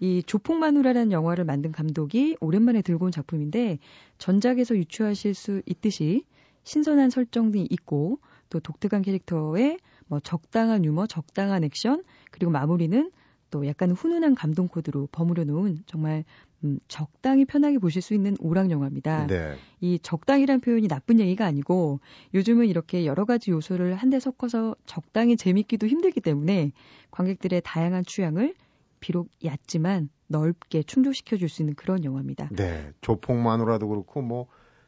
이 0.00 0.22
조폭마누라라는 0.22 1.12
영화를 1.12 1.44
만든 1.44 1.70
감독이 1.70 2.36
오랜만에 2.40 2.80
들고 2.80 3.06
온 3.06 3.10
작품인데 3.10 3.78
전작에서 4.16 4.74
유추하실 4.76 5.34
수 5.34 5.60
있듯이 5.66 6.24
신선한 6.64 7.10
설정이 7.10 7.66
있고 7.70 8.20
또 8.48 8.58
독특한 8.58 9.02
캐릭터에 9.02 9.76
뭐 10.06 10.18
적당한 10.20 10.84
유머, 10.86 11.06
적당한 11.06 11.64
액션 11.64 12.02
그리고 12.30 12.50
마무리는 12.50 13.10
또 13.50 13.66
약간 13.66 13.90
훈훈한 13.90 14.34
감동 14.34 14.68
코드로 14.68 15.08
버무려 15.12 15.44
놓은 15.44 15.82
정말 15.86 16.24
음, 16.64 16.78
적당히 16.88 17.44
편하게 17.44 17.78
보실 17.78 18.02
수 18.02 18.14
있는 18.14 18.36
오락 18.40 18.70
영화입니다. 18.70 19.26
네. 19.26 19.56
이 19.80 19.98
적당이란 20.00 20.60
표현이 20.60 20.88
나쁜 20.88 21.20
얘기가 21.20 21.46
아니고 21.46 22.00
요즘은 22.34 22.66
이렇게 22.66 23.06
여러 23.06 23.24
가지 23.24 23.50
요소를 23.52 23.94
한데 23.94 24.18
섞어서 24.18 24.74
적당히 24.86 25.36
재밌기도 25.36 25.86
힘들기 25.86 26.20
때문에 26.20 26.72
관객들의 27.10 27.62
다양한 27.64 28.04
취향을 28.04 28.54
비록 29.00 29.28
얕지만 29.44 30.10
넓게 30.26 30.82
충족시켜 30.82 31.36
줄 31.36 31.48
수 31.48 31.62
있는 31.62 31.74
그런 31.74 32.04
영화입니다. 32.04 32.50
네. 32.52 32.90
조폭마누라도 33.00 33.88
그렇고 33.88 34.20
뭐 34.20 34.46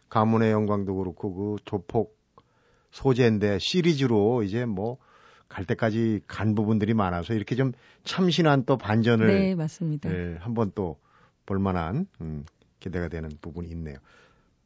가문의 0.09 0.51
영광도 0.51 0.97
그렇고 0.97 1.35
그 1.35 1.57
조폭 1.65 2.19
소재인데 2.91 3.61
시리즈로 3.61 4.43
이제 4.43 4.65
뭐갈 4.67 5.65
때까지 5.67 6.23
간 6.27 6.57
부분들이 6.57 6.93
많아서 6.95 7.35
이렇게 7.35 7.55
좀 7.55 7.73
참신한 8.03 8.65
또 8.67 8.77
반전을 8.77 9.27
네, 9.29 9.55
맞습니다. 9.55 10.11
예, 10.13 10.37
한번 10.41 10.73
또 10.75 10.99
볼만한 11.51 12.07
음, 12.21 12.45
기대가 12.79 13.09
되는 13.09 13.29
부분이 13.41 13.69
있네요. 13.71 13.97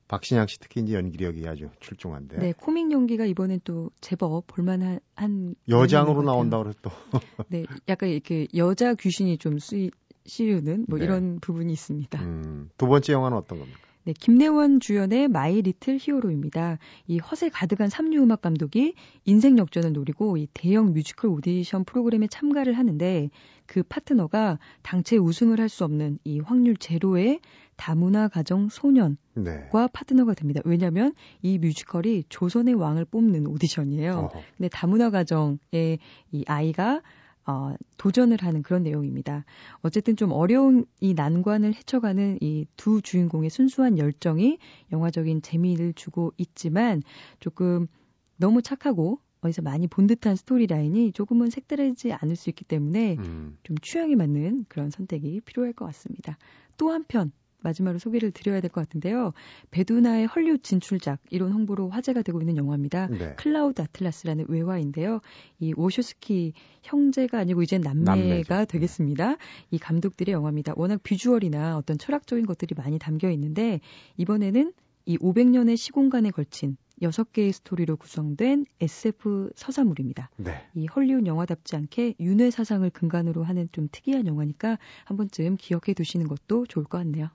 박신양 0.06 0.48
씨 0.48 0.60
특히 0.60 0.82
이제 0.82 0.94
연기력이 0.94 1.48
아주 1.48 1.70
출중한데 1.80 2.36
네, 2.36 2.52
코믹 2.52 2.92
연기가 2.92 3.24
이번엔 3.24 3.60
또 3.64 3.90
제법 4.02 4.46
볼만한 4.46 5.00
한 5.14 5.54
여장으로 5.66 6.22
나온다. 6.22 6.58
그래서 6.58 6.78
또 6.82 6.90
네, 7.48 7.64
약간 7.88 8.10
이렇게 8.10 8.46
여자 8.54 8.92
귀신이 8.92 9.38
좀 9.38 9.58
쓰이, 9.58 9.90
씌우는 10.26 10.84
뭐 10.86 10.98
네. 10.98 11.06
이런 11.06 11.40
부분이 11.40 11.72
있습니다. 11.72 12.22
음, 12.22 12.68
두 12.76 12.86
번째 12.86 13.14
영화는 13.14 13.38
어떤 13.38 13.60
겁니까? 13.60 13.80
네, 14.06 14.12
김래원 14.12 14.80
주연의 14.80 15.28
마이 15.28 15.62
리틀 15.62 15.96
히어로입니다. 15.98 16.76
이 17.06 17.18
허세 17.18 17.48
가득한 17.48 17.88
삼류 17.88 18.22
음악 18.22 18.42
감독이 18.42 18.94
인생 19.24 19.56
역전을 19.56 19.94
노리고 19.94 20.36
이 20.36 20.46
대형 20.52 20.92
뮤지컬 20.92 21.30
오디션 21.30 21.84
프로그램에 21.84 22.26
참가를 22.26 22.74
하는데 22.74 23.30
그 23.66 23.82
파트너가 23.82 24.58
당최 24.82 25.16
우승을 25.16 25.58
할 25.58 25.70
수 25.70 25.84
없는 25.84 26.18
이 26.24 26.38
확률 26.38 26.76
제로의 26.76 27.40
다문화 27.76 28.28
가정 28.28 28.68
소년과 28.68 29.16
네. 29.36 29.70
파트너가 29.92 30.34
됩니다. 30.34 30.60
왜냐하면 30.66 31.14
이 31.40 31.58
뮤지컬이 31.58 32.24
조선의 32.28 32.74
왕을 32.74 33.06
뽑는 33.06 33.46
오디션이에요. 33.46 34.12
어허. 34.12 34.42
근데 34.58 34.68
다문화 34.68 35.08
가정의 35.08 35.98
이 36.30 36.44
아이가 36.46 37.00
어, 37.46 37.74
도전을 37.98 38.38
하는 38.40 38.62
그런 38.62 38.82
내용입니다. 38.82 39.44
어쨌든 39.82 40.16
좀 40.16 40.32
어려운 40.32 40.86
이 41.00 41.14
난관을 41.14 41.74
헤쳐가는 41.74 42.38
이 42.40 42.66
두 42.76 43.02
주인공의 43.02 43.50
순수한 43.50 43.98
열정이 43.98 44.58
영화적인 44.92 45.42
재미를 45.42 45.92
주고 45.94 46.32
있지만 46.38 47.02
조금 47.40 47.86
너무 48.36 48.62
착하고 48.62 49.20
어디서 49.42 49.60
많이 49.62 49.86
본 49.86 50.06
듯한 50.06 50.36
스토리 50.36 50.66
라인이 50.66 51.12
조금은 51.12 51.50
색다르지 51.50 52.12
않을 52.14 52.34
수 52.34 52.48
있기 52.50 52.64
때문에 52.64 53.16
음, 53.18 53.58
좀 53.62 53.76
취향에 53.78 54.14
맞는 54.16 54.64
그런 54.68 54.90
선택이 54.90 55.42
필요할 55.42 55.74
것 55.74 55.84
같습니다. 55.86 56.38
또 56.78 56.90
한편 56.90 57.30
마지막으로 57.64 57.98
소개를 57.98 58.30
드려야 58.30 58.60
될 58.60 58.70
것 58.70 58.80
같은데요. 58.82 59.32
베두나의 59.70 60.26
헐리우드 60.26 60.62
진출작 60.62 61.18
이런 61.30 61.52
홍보로 61.52 61.88
화제가 61.88 62.22
되고 62.22 62.40
있는 62.40 62.56
영화입니다. 62.56 63.08
네. 63.08 63.34
클라우드 63.36 63.82
아틀라스라는 63.82 64.46
외화인데요. 64.48 65.20
이 65.58 65.72
워쇼스키 65.76 66.52
형제가 66.82 67.38
아니고 67.38 67.62
이젠 67.62 67.80
남매가 67.80 68.14
남매죠. 68.14 68.64
되겠습니다. 68.66 69.36
이 69.70 69.78
감독들의 69.78 70.32
영화입니다. 70.32 70.74
워낙 70.76 71.02
비주얼이나 71.02 71.76
어떤 71.76 71.98
철학적인 71.98 72.46
것들이 72.46 72.74
많이 72.76 72.98
담겨 72.98 73.30
있는데 73.30 73.80
이번에는 74.16 74.72
이 75.06 75.18
500년의 75.18 75.76
시공간에 75.76 76.30
걸친 76.30 76.76
6개의 77.02 77.52
스토리로 77.52 77.96
구성된 77.96 78.66
SF 78.80 79.50
서사물입니다. 79.54 80.30
네. 80.36 80.66
이 80.74 80.86
헐리우드 80.86 81.26
영화답지 81.26 81.76
않게 81.76 82.14
윤회 82.20 82.50
사상을 82.50 82.88
근간으로 82.90 83.42
하는 83.42 83.68
좀 83.72 83.88
특이한 83.90 84.26
영화니까 84.26 84.78
한 85.04 85.16
번쯤 85.16 85.56
기억해 85.56 85.94
두시는 85.94 86.28
것도 86.28 86.66
좋을 86.66 86.84
것 86.84 86.98
같네요. 86.98 87.28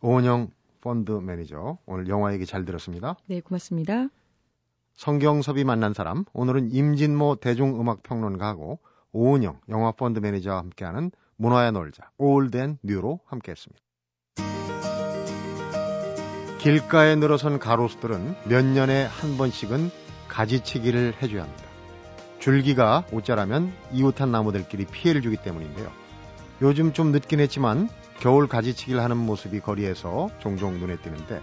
오은영 0.00 0.50
펀드 0.80 1.12
매니저 1.12 1.78
오늘 1.86 2.08
영화 2.08 2.32
얘기 2.34 2.44
잘 2.44 2.64
들었습니다. 2.64 3.16
네, 3.26 3.40
고맙습니다. 3.40 4.08
성경섭이 4.94 5.64
만난 5.64 5.94
사람 5.94 6.24
오늘은 6.32 6.72
임진모 6.72 7.36
대중음악평론가하고 7.36 8.80
오은영 9.12 9.60
영화 9.68 9.92
펀드 9.92 10.18
매니저와 10.18 10.58
함께하는 10.58 11.10
문화의 11.36 11.72
놀자 11.72 12.10
올덴 12.18 12.78
뉴로 12.82 13.20
함께했습니다. 13.26 13.82
길가에 16.62 17.16
늘어선 17.16 17.58
가로수들은 17.58 18.36
몇 18.44 18.64
년에 18.64 19.04
한 19.06 19.36
번씩은 19.36 19.90
가지치기를 20.28 21.14
해줘야 21.20 21.42
합니다. 21.42 21.64
줄기가 22.38 23.04
옷자라면 23.10 23.72
이웃한 23.90 24.30
나무들끼리 24.30 24.84
피해를 24.84 25.22
주기 25.22 25.36
때문인데요. 25.36 25.90
요즘 26.60 26.92
좀 26.92 27.10
늦긴 27.10 27.40
했지만 27.40 27.88
겨울 28.20 28.46
가지치기를 28.46 29.02
하는 29.02 29.16
모습이 29.16 29.58
거리에서 29.58 30.30
종종 30.38 30.78
눈에 30.78 30.98
띄는데 30.98 31.40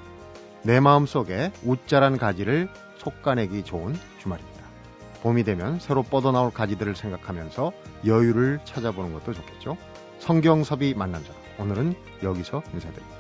내 0.64 0.80
마음속에 0.80 1.52
웃자란 1.66 2.18
가지를 2.18 2.70
솎아내기 3.00 3.66
좋은 3.66 3.94
주말입니다. 4.20 4.64
봄이 5.22 5.44
되면 5.44 5.80
새로 5.80 6.02
뻗어나올 6.02 6.52
가지들을 6.52 6.96
생각하면서 6.96 7.74
여유를 8.06 8.62
찾아보는 8.64 9.12
것도 9.16 9.34
좋겠죠. 9.34 9.76
성경섭이 10.20 10.94
만난 10.94 11.22
자 11.26 11.34
오늘은 11.58 11.94
여기서 12.24 12.64
인사드립니다. 12.74 13.19